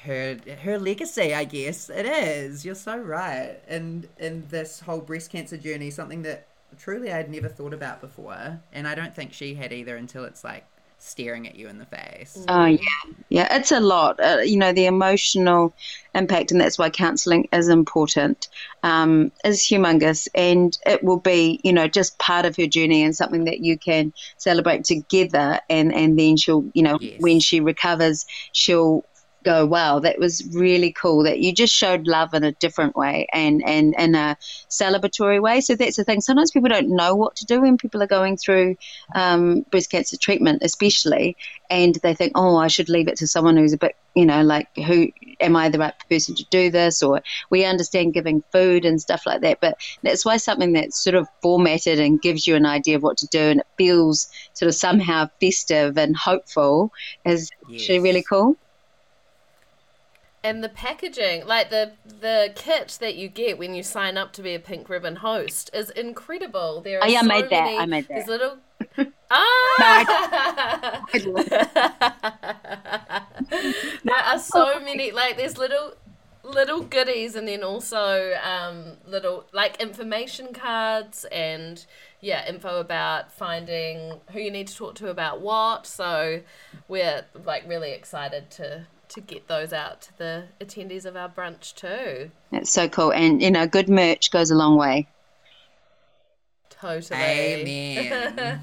her 0.03 0.37
her 0.63 0.79
legacy. 0.79 1.35
I 1.35 1.43
guess 1.43 1.89
it 1.89 2.05
is. 2.05 2.65
You're 2.65 2.75
so 2.75 2.97
right. 2.97 3.57
And 3.67 4.07
in 4.17 4.45
this 4.49 4.79
whole 4.79 5.01
breast 5.01 5.29
cancer 5.29 5.57
journey, 5.57 5.91
something 5.91 6.21
that 6.21 6.47
truly 6.77 7.11
I'd 7.11 7.29
never 7.29 7.49
thought 7.49 7.73
about 7.73 7.99
before, 7.99 8.61
and 8.71 8.87
I 8.87 8.95
don't 8.95 9.13
think 9.13 9.33
she 9.33 9.55
had 9.55 9.73
either 9.73 9.97
until 9.97 10.23
it's 10.23 10.43
like 10.43 10.65
staring 11.01 11.47
at 11.47 11.55
you 11.55 11.67
in 11.67 11.77
the 11.79 11.85
face. 11.85 12.45
Oh 12.47 12.65
yeah, 12.65 12.79
yeah, 13.29 13.57
it's 13.57 13.71
a 13.71 13.79
lot. 13.79 14.19
Uh, 14.19 14.39
you 14.43 14.57
know, 14.57 14.71
the 14.71 14.85
emotional 14.85 15.73
impact, 16.13 16.51
and 16.51 16.61
that's 16.61 16.77
why 16.77 16.89
counselling 16.89 17.47
is 17.51 17.67
important. 17.67 18.47
Um, 18.83 19.31
is 19.43 19.61
humongous, 19.61 20.27
and 20.35 20.77
it 20.85 21.03
will 21.03 21.19
be, 21.19 21.59
you 21.63 21.73
know, 21.73 21.87
just 21.87 22.17
part 22.19 22.45
of 22.45 22.55
her 22.57 22.67
journey 22.67 23.03
and 23.03 23.15
something 23.15 23.45
that 23.45 23.59
you 23.59 23.77
can 23.77 24.13
celebrate 24.37 24.85
together. 24.85 25.59
And 25.69 25.93
and 25.93 26.17
then 26.17 26.37
she'll, 26.37 26.65
you 26.73 26.83
know, 26.83 26.97
Yes. 27.01 27.19
when 27.19 27.39
she 27.39 27.59
recovers, 27.59 28.25
she'll 28.51 29.03
go, 29.43 29.65
wow, 29.65 29.99
that 29.99 30.19
was 30.19 30.43
really 30.53 30.91
cool. 30.91 31.23
That 31.23 31.39
you 31.39 31.53
just 31.53 31.73
showed 31.73 32.07
love 32.07 32.33
in 32.33 32.43
a 32.43 32.51
different 32.53 32.95
way 32.95 33.27
and 33.33 33.63
and 33.65 33.95
in 33.97 34.15
a 34.15 34.37
celebratory 34.69 35.41
way. 35.41 35.61
So 35.61 35.75
that's 35.75 35.97
the 35.97 36.03
thing. 36.03 36.21
Sometimes 36.21 36.51
people 36.51 36.69
don't 36.69 36.95
know 36.95 37.15
what 37.15 37.35
to 37.37 37.45
do 37.45 37.61
when 37.61 37.77
people 37.77 38.01
are 38.03 38.07
going 38.07 38.37
through 38.37 38.75
um, 39.15 39.61
breast 39.71 39.91
cancer 39.91 40.17
treatment, 40.17 40.61
especially, 40.63 41.37
and 41.69 41.95
they 41.95 42.13
think, 42.13 42.33
oh, 42.35 42.57
I 42.57 42.67
should 42.67 42.89
leave 42.89 43.07
it 43.07 43.17
to 43.17 43.27
someone 43.27 43.57
who's 43.57 43.73
a 43.73 43.77
bit, 43.77 43.95
you 44.15 44.25
know, 44.25 44.41
like 44.41 44.67
who 44.75 45.09
am 45.39 45.55
I 45.55 45.69
the 45.69 45.79
right 45.79 45.93
person 46.09 46.35
to 46.35 46.45
do 46.49 46.69
this? 46.69 47.01
Or 47.01 47.21
we 47.49 47.65
understand 47.65 48.13
giving 48.13 48.43
food 48.51 48.85
and 48.85 49.01
stuff 49.01 49.25
like 49.25 49.41
that, 49.41 49.59
but 49.61 49.77
that's 50.03 50.25
why 50.25 50.37
something 50.37 50.73
that's 50.73 51.03
sort 51.03 51.15
of 51.15 51.27
formatted 51.41 51.99
and 51.99 52.21
gives 52.21 52.45
you 52.45 52.55
an 52.55 52.65
idea 52.65 52.95
of 52.95 53.03
what 53.03 53.17
to 53.17 53.27
do 53.27 53.39
and 53.39 53.59
it 53.61 53.67
feels 53.77 54.27
sort 54.53 54.67
of 54.67 54.75
somehow 54.75 55.29
festive 55.39 55.97
and 55.97 56.15
hopeful 56.15 56.91
is 57.25 57.49
actually 57.73 57.99
really 57.99 58.23
cool. 58.23 58.57
And 60.43 60.63
the 60.63 60.69
packaging, 60.69 61.45
like 61.45 61.69
the 61.69 61.91
the 62.03 62.51
kit 62.55 62.97
that 62.99 63.13
you 63.15 63.27
get 63.27 63.59
when 63.59 63.75
you 63.75 63.83
sign 63.83 64.17
up 64.17 64.33
to 64.33 64.41
be 64.41 64.55
a 64.55 64.59
pink 64.59 64.89
ribbon 64.89 65.17
host, 65.17 65.69
is 65.73 65.91
incredible. 65.91 66.81
There 66.81 66.97
are 66.99 67.03
Oh, 67.03 67.07
yeah, 67.07 67.19
I 67.19 67.21
so 67.21 67.27
made 67.27 67.49
that. 67.51 67.63
many- 67.65 67.77
I 67.77 67.85
made 67.85 68.07
that. 68.07 68.15
There's 68.15 68.27
little. 68.27 68.57
ah! 69.31 71.01
there 74.03 74.15
are 74.25 74.39
so 74.39 74.79
many. 74.83 75.11
Like 75.11 75.37
there's 75.37 75.57
little 75.57 75.93
little 76.43 76.81
goodies, 76.81 77.35
and 77.35 77.47
then 77.47 77.63
also 77.63 78.33
um, 78.43 78.97
little 79.05 79.45
like 79.53 79.79
information 79.81 80.53
cards 80.53 81.25
and 81.31 81.85
yeah, 82.19 82.47
info 82.47 82.79
about 82.79 83.31
finding 83.31 84.19
who 84.31 84.39
you 84.39 84.51
need 84.51 84.67
to 84.67 84.75
talk 84.75 84.95
to 84.95 85.09
about 85.09 85.41
what. 85.41 85.85
So 85.85 86.41
we're 86.87 87.25
like 87.45 87.67
really 87.67 87.91
excited 87.91 88.49
to 88.51 88.87
to 89.11 89.21
get 89.21 89.47
those 89.47 89.73
out 89.73 90.01
to 90.01 90.17
the 90.17 90.43
attendees 90.59 91.05
of 91.05 91.15
our 91.15 91.29
brunch 91.29 91.75
too. 91.75 92.31
That's 92.51 92.71
so 92.71 92.89
cool. 92.89 93.11
And, 93.11 93.41
you 93.41 93.51
know, 93.51 93.67
good 93.67 93.89
merch 93.89 94.31
goes 94.31 94.51
a 94.51 94.55
long 94.55 94.77
way. 94.77 95.07
Totally. 96.69 97.19
Amen. 97.19 98.59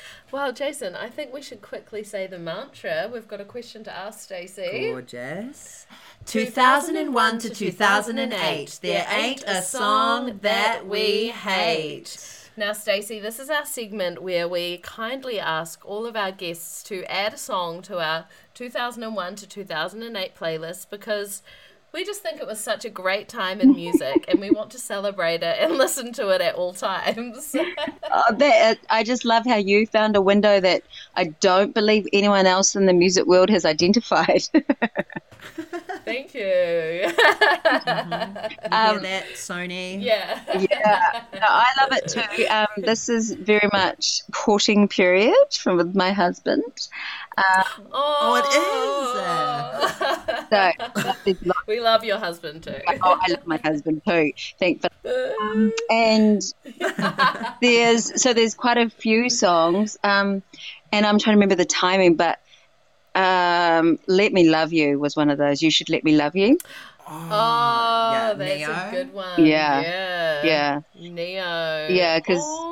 well, 0.32 0.52
Jason, 0.52 0.94
I 0.94 1.10
think 1.10 1.34
we 1.34 1.42
should 1.42 1.60
quickly 1.60 2.02
say 2.02 2.26
the 2.26 2.38
mantra. 2.38 3.10
We've 3.12 3.28
got 3.28 3.42
a 3.42 3.44
question 3.44 3.84
to 3.84 3.94
ask 3.94 4.20
Stacey. 4.20 4.90
Gorgeous. 4.90 5.86
2001 6.24 7.38
to 7.40 7.50
2008, 7.50 8.78
there 8.80 9.06
ain't 9.10 9.44
a 9.46 9.60
song 9.60 10.38
that 10.40 10.86
we 10.86 11.28
hate. 11.28 12.41
Now, 12.54 12.74
Stacey, 12.74 13.18
this 13.18 13.40
is 13.40 13.48
our 13.48 13.64
segment 13.64 14.22
where 14.22 14.46
we 14.46 14.76
kindly 14.76 15.40
ask 15.40 15.80
all 15.86 16.04
of 16.04 16.16
our 16.16 16.30
guests 16.30 16.82
to 16.82 17.02
add 17.10 17.32
a 17.32 17.38
song 17.38 17.80
to 17.82 17.98
our 17.98 18.26
2001 18.52 19.36
to 19.36 19.46
2008 19.46 20.36
playlist 20.36 20.90
because 20.90 21.42
we 21.92 22.04
just 22.04 22.22
think 22.22 22.40
it 22.40 22.46
was 22.46 22.58
such 22.58 22.84
a 22.84 22.90
great 22.90 23.28
time 23.28 23.60
in 23.60 23.74
music 23.74 24.24
and 24.28 24.40
we 24.40 24.50
want 24.50 24.70
to 24.70 24.78
celebrate 24.78 25.42
it 25.42 25.58
and 25.60 25.74
listen 25.78 26.12
to 26.14 26.30
it 26.30 26.40
at 26.40 26.54
all 26.54 26.72
times. 26.72 27.54
Oh, 28.14 28.34
that, 28.36 28.78
I 28.90 29.04
just 29.04 29.24
love 29.24 29.46
how 29.46 29.56
you 29.56 29.86
found 29.86 30.16
a 30.16 30.20
window 30.20 30.60
that 30.60 30.82
I 31.16 31.24
don't 31.40 31.72
believe 31.72 32.06
anyone 32.12 32.44
else 32.44 32.76
in 32.76 32.84
the 32.84 32.92
music 32.92 33.24
world 33.24 33.48
has 33.48 33.64
identified. 33.64 34.42
Thank 36.04 36.34
you. 36.34 36.42
You 36.42 37.06
Um, 38.70 39.02
that, 39.02 39.24
Sony? 39.34 40.02
yeah. 40.02 40.42
yeah, 40.58 41.24
no, 41.32 41.40
I 41.40 41.66
love 41.80 41.92
it 41.92 42.08
too. 42.08 42.46
Um, 42.48 42.66
this 42.84 43.08
is 43.08 43.32
very 43.32 43.68
much 43.72 44.20
courting 44.32 44.88
period 44.88 45.34
from 45.58 45.78
with 45.78 45.94
my 45.94 46.12
husband. 46.12 46.88
Oh, 47.92 48.34
it 48.36 48.44
So 50.52 51.12
there's 51.24 51.46
lots- 51.46 51.66
we 51.66 51.80
love 51.80 52.04
your 52.04 52.18
husband 52.18 52.62
too. 52.64 52.74
oh, 53.02 53.18
I 53.20 53.30
love 53.30 53.46
my 53.46 53.56
husband 53.58 54.02
too. 54.06 54.32
Thankfully. 54.58 55.72
and 55.90 56.42
there's 57.60 58.22
so 58.22 58.32
there's 58.34 58.54
quite 58.54 58.78
a 58.78 58.90
few 58.90 59.30
songs, 59.30 59.98
um, 60.04 60.42
and 60.92 61.06
I'm 61.06 61.18
trying 61.18 61.34
to 61.34 61.38
remember 61.38 61.54
the 61.54 61.64
timing, 61.64 62.16
but 62.16 62.38
um, 63.14 63.98
"Let 64.06 64.32
Me 64.32 64.48
Love 64.48 64.72
You" 64.72 64.98
was 64.98 65.16
one 65.16 65.30
of 65.30 65.38
those. 65.38 65.62
You 65.62 65.70
should 65.70 65.90
let 65.90 66.04
me 66.04 66.16
love 66.16 66.36
you. 66.36 66.58
Oh, 67.08 68.10
yeah, 68.12 68.32
that's 68.34 68.38
Ne-Yo. 68.38 68.70
a 68.70 68.88
good 68.90 69.12
one. 69.12 69.44
Yeah. 69.44 69.80
Yeah. 69.82 70.80
Yeah, 70.94 71.10
Ne-Yo. 71.10 71.88
Yeah, 71.94 72.20
'cause- 72.20 72.38
Oh. 72.40 72.71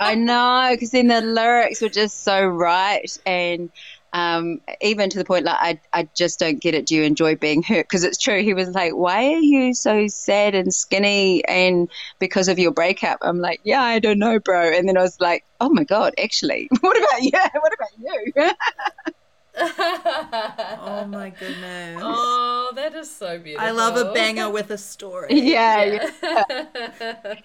I 0.00 0.14
know, 0.14 0.68
because 0.72 0.90
then 0.90 1.08
the 1.08 1.20
lyrics 1.20 1.80
were 1.80 1.88
just 1.88 2.22
so 2.22 2.46
right, 2.46 3.10
and 3.26 3.70
um, 4.12 4.60
even 4.80 5.10
to 5.10 5.18
the 5.18 5.24
point 5.24 5.44
like 5.44 5.58
I, 5.60 5.80
I 6.00 6.08
just 6.16 6.38
don't 6.38 6.60
get 6.60 6.74
it. 6.74 6.86
Do 6.86 6.94
you 6.94 7.02
enjoy 7.02 7.36
being 7.36 7.62
hurt? 7.62 7.84
Because 7.88 8.04
it's 8.04 8.16
true. 8.18 8.42
He 8.42 8.54
was 8.54 8.68
like, 8.70 8.92
"Why 8.94 9.34
are 9.34 9.40
you 9.40 9.74
so 9.74 10.06
sad 10.06 10.54
and 10.54 10.72
skinny?" 10.72 11.44
And 11.46 11.90
because 12.18 12.48
of 12.48 12.58
your 12.58 12.72
breakup, 12.72 13.18
I'm 13.22 13.38
like, 13.38 13.60
"Yeah, 13.64 13.82
I 13.82 13.98
don't 13.98 14.18
know, 14.18 14.38
bro." 14.38 14.72
And 14.72 14.88
then 14.88 14.96
I 14.96 15.02
was 15.02 15.20
like, 15.20 15.44
"Oh 15.60 15.68
my 15.70 15.84
god, 15.84 16.14
actually, 16.22 16.68
what 16.80 16.96
about 16.96 17.22
you? 17.22 17.32
What 17.60 17.72
about 17.74 17.90
you?" 17.98 18.50
Oh 19.60 21.06
my 21.08 21.30
goodness. 21.30 22.00
oh, 22.02 22.72
that 22.74 22.94
is 22.94 23.10
so 23.10 23.38
beautiful. 23.38 23.66
I 23.66 23.70
love 23.70 23.96
a 23.96 24.12
banger 24.12 24.50
with 24.50 24.70
a 24.70 24.78
story. 24.78 25.28
yeah, 25.30 26.10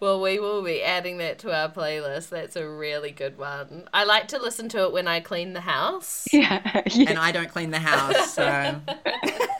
well, 0.00 0.20
we 0.20 0.38
will 0.38 0.62
be 0.62 0.82
adding 0.82 1.18
that 1.18 1.38
to 1.40 1.54
our 1.54 1.70
playlist. 1.70 2.30
That's 2.30 2.56
a 2.56 2.68
really 2.68 3.10
good 3.10 3.38
one. 3.38 3.88
I 3.92 4.04
like 4.04 4.28
to 4.28 4.38
listen 4.38 4.68
to 4.70 4.84
it 4.84 4.92
when 4.92 5.08
I 5.08 5.20
clean 5.20 5.52
the 5.52 5.60
house. 5.60 6.26
yeah, 6.32 6.82
yeah. 6.86 7.10
And 7.10 7.18
I 7.18 7.32
don't 7.32 7.48
clean 7.48 7.70
the 7.70 7.78
house, 7.78 8.32
so 8.32 8.80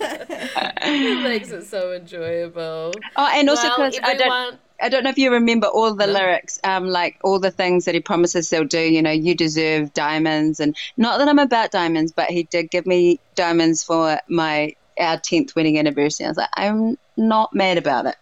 it 0.01 1.22
makes 1.22 1.51
it 1.51 1.66
so 1.66 1.92
enjoyable. 1.92 2.92
Oh, 3.16 3.31
and 3.33 3.49
also 3.49 3.68
well, 3.68 3.90
because 3.90 4.01
I 4.03 4.14
don't. 4.14 4.59
Everyone, 4.78 4.86
I 4.86 4.88
don't 4.88 5.04
know 5.04 5.10
if 5.10 5.18
you 5.18 5.32
remember 5.32 5.66
all 5.66 5.94
the 5.94 6.06
lyrics, 6.06 6.58
um, 6.64 6.86
like 6.86 7.16
all 7.24 7.38
the 7.38 7.50
things 7.50 7.84
that 7.84 7.94
he 7.94 8.00
promises 8.00 8.50
he'll 8.50 8.64
do. 8.64 8.80
You 8.80 9.02
know, 9.02 9.10
you 9.10 9.34
deserve 9.34 9.92
diamonds, 9.94 10.60
and 10.60 10.76
not 10.96 11.18
that 11.18 11.28
I'm 11.28 11.38
about 11.38 11.70
diamonds, 11.70 12.12
but 12.12 12.30
he 12.30 12.44
did 12.44 12.70
give 12.70 12.86
me 12.86 13.20
diamonds 13.34 13.82
for 13.82 14.18
my 14.28 14.74
our 14.98 15.18
tenth 15.18 15.54
wedding 15.56 15.78
anniversary. 15.78 16.26
I 16.26 16.30
was 16.30 16.38
like, 16.38 16.48
I'm 16.56 16.96
not 17.16 17.54
mad 17.54 17.78
about 17.78 18.06
it. 18.06 18.16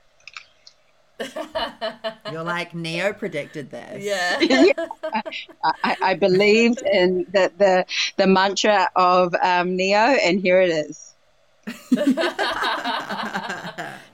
you're 2.32 2.42
like 2.42 2.74
Ne-Yo 2.74 3.12
predicted 3.12 3.70
this. 3.70 4.04
yeah. 4.04 4.72
I, 5.84 5.96
I 6.02 6.14
believed 6.14 6.82
in 6.82 7.26
the 7.32 7.52
the, 7.56 7.86
the 8.16 8.26
mantra 8.26 8.90
of 8.96 9.34
um, 9.42 9.76
Ne-Yo, 9.76 9.96
and 9.96 10.40
here 10.40 10.60
it 10.60 10.70
is. 10.70 11.13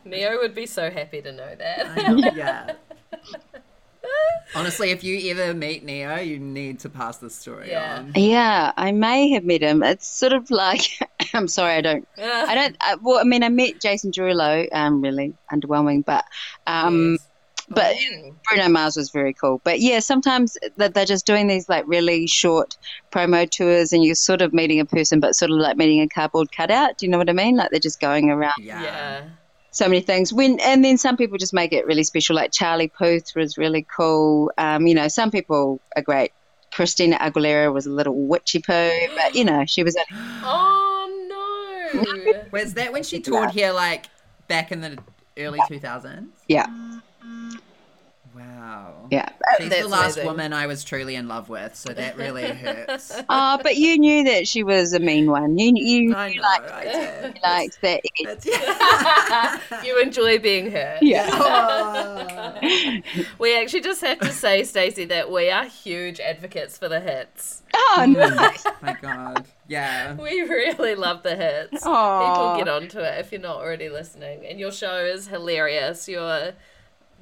Ne-Yo 0.05 0.39
would 0.39 0.55
be 0.55 0.67
so 0.67 0.91
happy 0.91 1.21
to 1.23 1.33
know 1.33 1.55
that. 1.57 1.97
Know, 1.97 2.17
yeah. 2.35 2.73
Honestly, 4.55 4.91
if 4.91 5.05
you 5.05 5.31
ever 5.31 5.55
meet 5.55 5.85
Ne-Yo, 5.85 6.17
you 6.17 6.39
need 6.39 6.81
to 6.81 6.89
pass 6.89 7.19
this 7.19 7.35
story 7.35 7.71
Yeah. 7.71 7.99
on. 7.99 8.13
Yeah, 8.17 8.73
I 8.77 8.91
may 8.93 9.31
have 9.31 9.45
met 9.45 9.61
him. 9.63 9.83
It's 9.83 10.07
sort 10.09 10.33
of 10.33 10.51
like 10.51 10.81
I'm 11.35 11.47
sorry, 11.49 11.75
I 11.75 11.81
don't. 11.81 12.09
I 12.19 12.55
don't. 12.55 12.77
I, 12.81 12.97
well, 12.97 13.19
I 13.19 13.25
mean, 13.25 13.43
I 13.45 13.49
met 13.49 13.81
Jason 13.81 14.11
Derulo. 14.11 14.67
Um, 14.73 15.01
really 15.01 15.35
underwhelming, 15.53 16.05
but 16.05 16.25
um. 16.67 17.13
Yes. 17.13 17.27
But 17.71 17.95
Oh. 17.97 18.35
Bruno 18.49 18.69
Mars 18.69 18.97
was 18.97 19.11
very 19.11 19.33
cool. 19.33 19.61
But 19.65 19.81
yeah, 19.81 20.01
sometimes 20.01 20.59
that 20.77 20.95
they're 20.95 21.05
just 21.07 21.25
doing 21.25 21.47
these 21.47 21.69
like 21.69 21.85
really 21.87 22.27
short 22.27 22.77
promo 23.13 23.49
tours, 23.49 23.93
and 23.93 24.05
you're 24.05 24.15
sort 24.17 24.43
of 24.43 24.53
meeting 24.53 24.81
a 24.81 24.85
person, 24.85 25.21
but 25.21 25.35
sort 25.37 25.51
of 25.53 25.59
like 25.59 25.77
meeting 25.77 26.01
a 26.01 26.09
cardboard 26.09 26.51
cutout. 26.53 26.99
Do 26.99 27.07
you 27.07 27.11
know 27.13 27.19
what 27.19 27.31
I 27.31 27.33
mean? 27.33 27.57
Like 27.57 27.71
they're 27.71 27.79
just 27.81 28.01
going 28.01 28.29
around 28.31 28.55
Yeah. 28.59 28.83
Yeah. 28.83 29.23
so 29.71 29.87
many 29.87 30.01
things. 30.01 30.33
When 30.33 30.59
and 30.61 30.85
then 30.85 30.99
some 30.99 31.17
people 31.17 31.39
just 31.39 31.53
make 31.55 31.73
it 31.73 31.87
really 31.87 32.03
special. 32.03 32.35
Like 32.37 32.51
Charlie 32.53 32.89
Puth 32.89 33.35
was 33.37 33.57
really 33.57 33.87
cool. 33.97 34.51
Um, 34.59 34.87
you 34.89 34.95
know, 34.95 35.07
some 35.09 35.31
people 35.31 35.81
are 35.97 36.03
great. 36.03 36.33
Christina 36.73 37.17
Aguilera 37.19 37.73
was 37.73 37.87
a 37.87 37.91
little 37.91 38.15
witchy 38.27 38.61
poo, 38.61 38.91
but 39.17 39.35
you 39.35 39.45
know, 39.45 39.65
she 39.67 39.83
was. 39.85 39.97
Oh 40.43 41.07
no. 41.29 42.43
Was 42.53 42.75
that 42.75 42.93
when 42.93 43.03
she 43.03 43.21
toured 43.21 43.51
here 43.51 43.73
like 43.73 44.07
back 44.49 44.71
in 44.73 44.81
the 44.81 44.99
early 45.39 45.59
2000s. 45.61 46.29
Yeah, 46.49 46.67
Wow. 48.35 49.09
yeah. 49.11 49.29
She's 49.59 49.71
That's 49.71 49.83
the 49.83 49.89
last 49.89 50.05
amazing. 50.17 50.27
woman 50.27 50.53
I 50.53 50.67
was 50.69 50.85
truly 50.85 51.17
in 51.17 51.27
love 51.27 51.49
with, 51.49 51.75
so 51.75 51.93
that 51.93 52.17
really 52.17 52.45
hurts. 52.45 53.13
Oh, 53.29 53.59
but 53.63 53.77
you 53.77 53.99
knew 53.99 54.25
that 54.25 54.47
she 54.47 54.63
was 54.63 54.93
a 54.93 55.01
mean 55.01 55.31
one. 55.31 55.59
You 55.59 55.73
you, 55.75 56.15
I 56.15 56.29
you 56.29 56.37
know. 56.37 56.43
liked, 56.43 56.71
I 56.71 56.85
did. 56.85 57.35
you 57.35 57.43
liked 57.43 57.81
that. 57.83 58.01
It's- 58.21 58.47
yeah. 58.47 59.83
you 59.85 60.01
enjoy 60.01 60.39
being 60.39 60.71
hurt. 60.71 61.03
Yeah. 61.03 61.29
Oh. 61.33 63.01
We 63.39 63.59
actually 63.61 63.81
just 63.81 64.01
have 64.03 64.21
to 64.21 64.31
say, 64.31 64.63
Stacey, 64.65 65.07
that 65.07 65.31
we 65.31 65.51
are 65.51 65.65
huge 65.65 66.21
advocates 66.21 66.79
for 66.79 66.89
the 66.89 67.01
hits. 67.01 67.63
Oh, 67.75 67.97
mm. 67.99 68.37
nice. 68.37 68.67
My 68.81 68.97
God. 69.01 69.45
Yeah. 69.67 70.15
We 70.15 70.43
really 70.43 70.95
love 70.95 71.23
the 71.23 71.35
hits. 71.37 71.85
Aw. 71.85 72.55
People 72.55 72.59
get 72.65 72.69
onto 72.69 73.01
it 73.01 73.19
if 73.19 73.33
you're 73.33 73.41
not 73.41 73.57
already 73.57 73.89
listening. 73.89 74.47
And 74.47 74.59
your 74.61 74.73
show 74.73 74.99
is 75.05 75.27
hilarious. 75.27 76.09
You're 76.09 76.53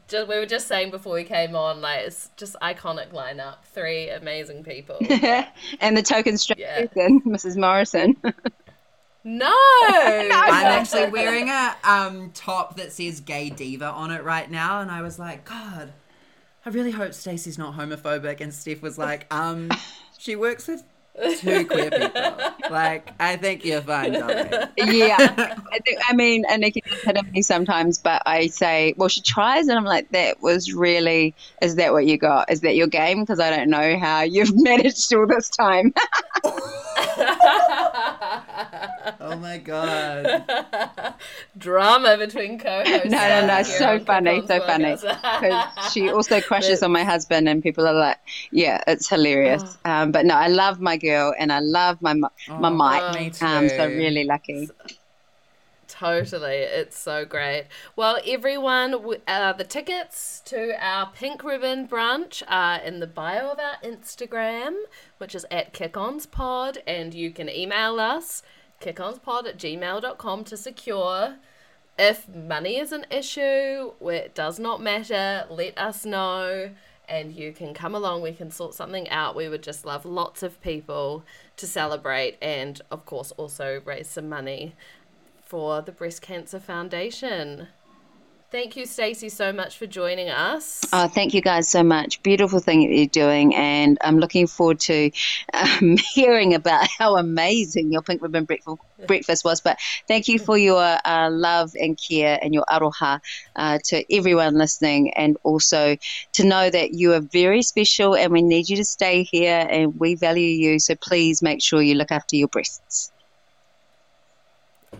just, 0.08 0.28
we 0.28 0.36
were 0.36 0.46
just 0.46 0.66
saying 0.66 0.90
before 0.90 1.14
we 1.14 1.24
came 1.24 1.54
on, 1.54 1.80
like 1.80 2.00
it's 2.06 2.30
just 2.36 2.56
iconic 2.62 3.12
lineup. 3.12 3.56
Three 3.72 4.08
amazing 4.08 4.64
people. 4.64 4.96
and 5.80 5.96
the 5.96 6.02
token 6.02 6.36
straight 6.38 6.58
Yeah. 6.58 6.86
person, 6.86 7.20
Mrs. 7.22 7.56
Morrison. 7.56 8.16
No, 9.24 9.52
I'm 9.52 10.66
actually 10.66 11.10
wearing 11.10 11.50
a 11.50 11.74
um, 11.84 12.30
top 12.32 12.76
that 12.76 12.92
says 12.92 13.20
gay 13.20 13.50
diva 13.50 13.86
on 13.86 14.10
it 14.10 14.24
right 14.24 14.50
now, 14.50 14.80
and 14.80 14.90
I 14.90 15.02
was 15.02 15.18
like, 15.18 15.44
God, 15.44 15.92
I 16.64 16.70
really 16.70 16.92
hope 16.92 17.12
Stacey's 17.12 17.58
not 17.58 17.74
homophobic. 17.74 18.40
And 18.40 18.54
Steph 18.54 18.80
was 18.80 18.96
like, 18.96 19.26
um, 19.34 19.70
she 20.16 20.34
works 20.34 20.66
with 20.66 20.82
two 21.38 21.66
queer 21.66 21.90
people. 21.90 22.32
Like, 22.70 23.08
I 23.18 23.36
think 23.36 23.64
you're 23.64 23.80
fine, 23.82 24.12
darling. 24.12 24.46
yeah, 24.76 25.16
I 25.72 25.78
think. 25.84 25.98
I 26.08 26.12
mean, 26.14 26.44
Anika 26.44 26.80
does 26.88 27.00
hit 27.02 27.16
on 27.18 27.30
me 27.32 27.42
sometimes, 27.42 27.98
but 27.98 28.22
I 28.26 28.46
say, 28.48 28.94
well, 28.96 29.08
she 29.08 29.20
tries, 29.22 29.68
and 29.68 29.78
I'm 29.78 29.84
like, 29.84 30.10
that 30.10 30.42
was 30.42 30.72
really. 30.72 31.34
Is 31.62 31.74
that 31.76 31.92
what 31.92 32.06
you 32.06 32.18
got? 32.18 32.50
Is 32.50 32.60
that 32.60 32.76
your 32.76 32.86
game? 32.86 33.20
Because 33.20 33.40
I 33.40 33.50
don't 33.54 33.68
know 33.70 33.98
how 33.98 34.22
you've 34.22 34.52
managed 34.62 35.12
all 35.14 35.26
this 35.26 35.48
time. 35.48 35.92
Oh 39.20 39.36
my 39.36 39.58
God. 39.58 40.44
drama 41.56 42.16
between 42.18 42.58
co-hosts. 42.58 43.06
no, 43.06 43.18
no, 43.28 43.46
no, 43.46 43.62
so 43.62 43.98
funny, 44.00 44.46
so 44.46 44.60
funny. 44.60 44.94
podcast. 44.94 45.74
'Cause 45.74 45.92
she 45.92 46.08
also 46.10 46.40
crushes 46.48 46.82
on 46.82 46.92
my 46.92 47.04
husband, 47.04 47.48
and 47.48 47.62
people 47.62 47.86
are 47.86 47.94
like, 47.94 48.18
yeah, 48.50 48.82
it's 48.86 49.08
hilarious. 49.08 49.62
Um, 49.84 50.12
but 50.12 50.24
no, 50.26 50.34
I 50.34 50.48
love 50.48 50.80
my 50.80 50.96
girl, 50.98 51.34
and 51.38 51.52
I 51.52 51.60
love 51.60 52.02
my 52.02 52.14
my 52.14 52.30
Oh, 52.48 53.12
mic. 53.12 53.20
me 53.20 53.30
too. 53.30 53.46
Um, 53.46 53.68
so 53.68 53.86
really 53.86 54.24
lucky. 54.24 54.68
Totally, 55.86 56.56
it's 56.56 56.98
so 56.98 57.24
great. 57.24 57.64
Well, 57.96 58.18
everyone, 58.26 58.94
uh, 59.26 59.54
the 59.54 59.64
tickets 59.64 60.40
to 60.44 60.76
our 60.84 61.10
Pink 61.14 61.42
Ribbon 61.42 61.88
brunch 61.88 62.42
are 62.46 62.78
in 62.78 63.00
the 63.00 63.06
bio 63.06 63.50
of 63.52 63.58
our 63.58 63.76
Instagram, 63.82 64.76
which 65.16 65.34
is 65.34 65.46
at 65.50 65.72
kickonspod, 65.72 66.78
and 66.86 67.14
you 67.14 67.30
can 67.30 67.48
email 67.48 67.98
us 67.98 68.42
kickonspod 68.82 69.48
at 69.48 69.56
gmail.com 69.58 70.44
to 70.44 70.56
secure. 70.58 71.36
If 71.98 72.28
money 72.28 72.76
is 72.78 72.92
an 72.92 73.06
issue, 73.10 73.92
it 74.02 74.34
does 74.34 74.58
not 74.58 74.82
matter, 74.82 75.46
let 75.50 75.76
us 75.78 76.04
know 76.04 76.70
and 77.08 77.32
you 77.32 77.52
can 77.52 77.74
come 77.74 77.94
along. 77.94 78.22
We 78.22 78.32
can 78.32 78.50
sort 78.50 78.74
something 78.74 79.08
out. 79.08 79.34
We 79.34 79.48
would 79.48 79.62
just 79.62 79.84
love 79.84 80.04
lots 80.04 80.42
of 80.42 80.60
people 80.60 81.24
to 81.56 81.66
celebrate 81.66 82.36
and, 82.42 82.80
of 82.90 83.06
course, 83.06 83.32
also 83.32 83.80
raise 83.84 84.08
some 84.08 84.28
money 84.28 84.74
for 85.42 85.80
the 85.80 85.92
Breast 85.92 86.20
Cancer 86.20 86.60
Foundation. 86.60 87.68
Thank 88.50 88.76
you, 88.76 88.86
Stacey, 88.86 89.28
so 89.28 89.52
much 89.52 89.76
for 89.76 89.86
joining 89.86 90.30
us. 90.30 90.82
Oh, 90.90 91.06
thank 91.06 91.34
you 91.34 91.42
guys 91.42 91.68
so 91.68 91.82
much. 91.82 92.22
Beautiful 92.22 92.60
thing 92.60 92.80
that 92.80 92.96
you're 92.96 93.06
doing, 93.06 93.54
and 93.54 93.98
I'm 94.00 94.18
looking 94.18 94.46
forward 94.46 94.80
to 94.80 95.10
um, 95.52 95.98
hearing 96.14 96.54
about 96.54 96.88
how 96.98 97.18
amazing 97.18 97.92
your 97.92 98.00
pink 98.00 98.22
ribbon 98.22 98.46
breakfast, 98.46 99.44
was. 99.44 99.60
But 99.60 99.78
thank 100.06 100.28
you 100.28 100.38
for 100.38 100.56
your 100.56 100.98
uh, 101.04 101.28
love 101.30 101.72
and 101.74 101.98
care 102.08 102.38
and 102.40 102.54
your 102.54 102.64
aroha 102.70 103.20
uh, 103.54 103.80
to 103.84 104.16
everyone 104.16 104.54
listening, 104.54 105.12
and 105.12 105.36
also 105.42 105.98
to 106.32 106.44
know 106.44 106.70
that 106.70 106.94
you 106.94 107.12
are 107.12 107.20
very 107.20 107.60
special, 107.60 108.16
and 108.16 108.32
we 108.32 108.40
need 108.40 108.70
you 108.70 108.76
to 108.76 108.84
stay 108.84 109.24
here, 109.24 109.66
and 109.70 110.00
we 110.00 110.14
value 110.14 110.48
you. 110.48 110.78
So 110.78 110.94
please 110.94 111.42
make 111.42 111.62
sure 111.62 111.82
you 111.82 111.96
look 111.96 112.10
after 112.10 112.36
your 112.36 112.48
breasts. 112.48 113.12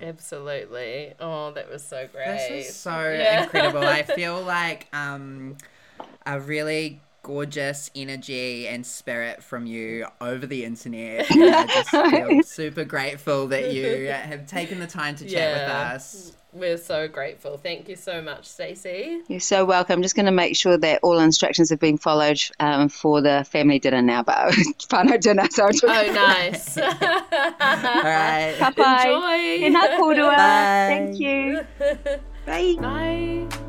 Absolutely. 0.01 1.14
Oh, 1.20 1.51
that 1.53 1.70
was 1.70 1.83
so 1.83 2.07
great. 2.12 2.27
This 2.27 2.68
is 2.68 2.77
so 2.77 3.11
Yeah. 3.11 3.42
incredible. 3.44 3.81
I 3.87 4.03
feel 4.05 4.40
like 4.42 4.88
um, 4.92 5.57
a 6.27 6.40
really 6.40 7.01
gorgeous 7.29 7.91
energy 7.95 8.67
and 8.67 8.87
spirit 8.87 9.43
from 9.43 9.67
you 9.67 10.07
over 10.19 10.47
the 10.47 10.64
internet. 10.64 11.27
And 11.38 11.55
I 11.55 11.67
just 11.67 11.91
feel 11.91 12.43
super 12.43 12.85
grateful 12.85 13.49
that 13.49 13.75
you 13.75 14.07
have 14.07 14.47
taken 14.47 14.81
the 14.81 14.87
time 14.87 15.14
to 15.17 15.27
chat 15.27 15.53
with 15.53 15.69
us. 15.69 16.33
We're 16.55 16.79
so 16.79 17.07
grateful. 17.07 17.59
Thank 17.59 17.91
you 17.91 17.97
so 17.97 18.23
much, 18.23 18.47
Stacey. 18.47 19.21
You're 19.29 19.41
so 19.41 19.67
welcome. 19.67 19.99
I'm 19.99 20.03
just 20.03 20.17
going 20.17 20.25
to 20.25 20.33
make 20.33 20.57
sure 20.57 20.79
that 20.79 21.01
all 21.03 21.19
instructions 21.19 21.69
have 21.69 21.79
been 21.79 21.99
followed 21.99 22.41
um, 22.61 22.88
for 22.88 23.21
the 23.21 23.45
family 23.45 23.79
dinner 23.79 24.01
now, 24.01 24.23
but 24.23 24.37
whānau 24.88 25.21
dinner. 25.21 25.47
So 25.51 25.64
I'll 25.67 26.09
Oh, 26.09 26.12
nice. 26.12 26.79
All 26.79 26.85
right. 26.88 28.57
Ka 28.59 28.73
pai. 28.75 29.67
Enjoy. 29.67 29.79
Tēnā 29.79 29.99
kōrua. 30.01 30.37
Bye. 30.37 30.88
Thank 30.88 31.21
you. 31.21 31.61
Bye. 32.47 32.77
Bye. 32.81 33.67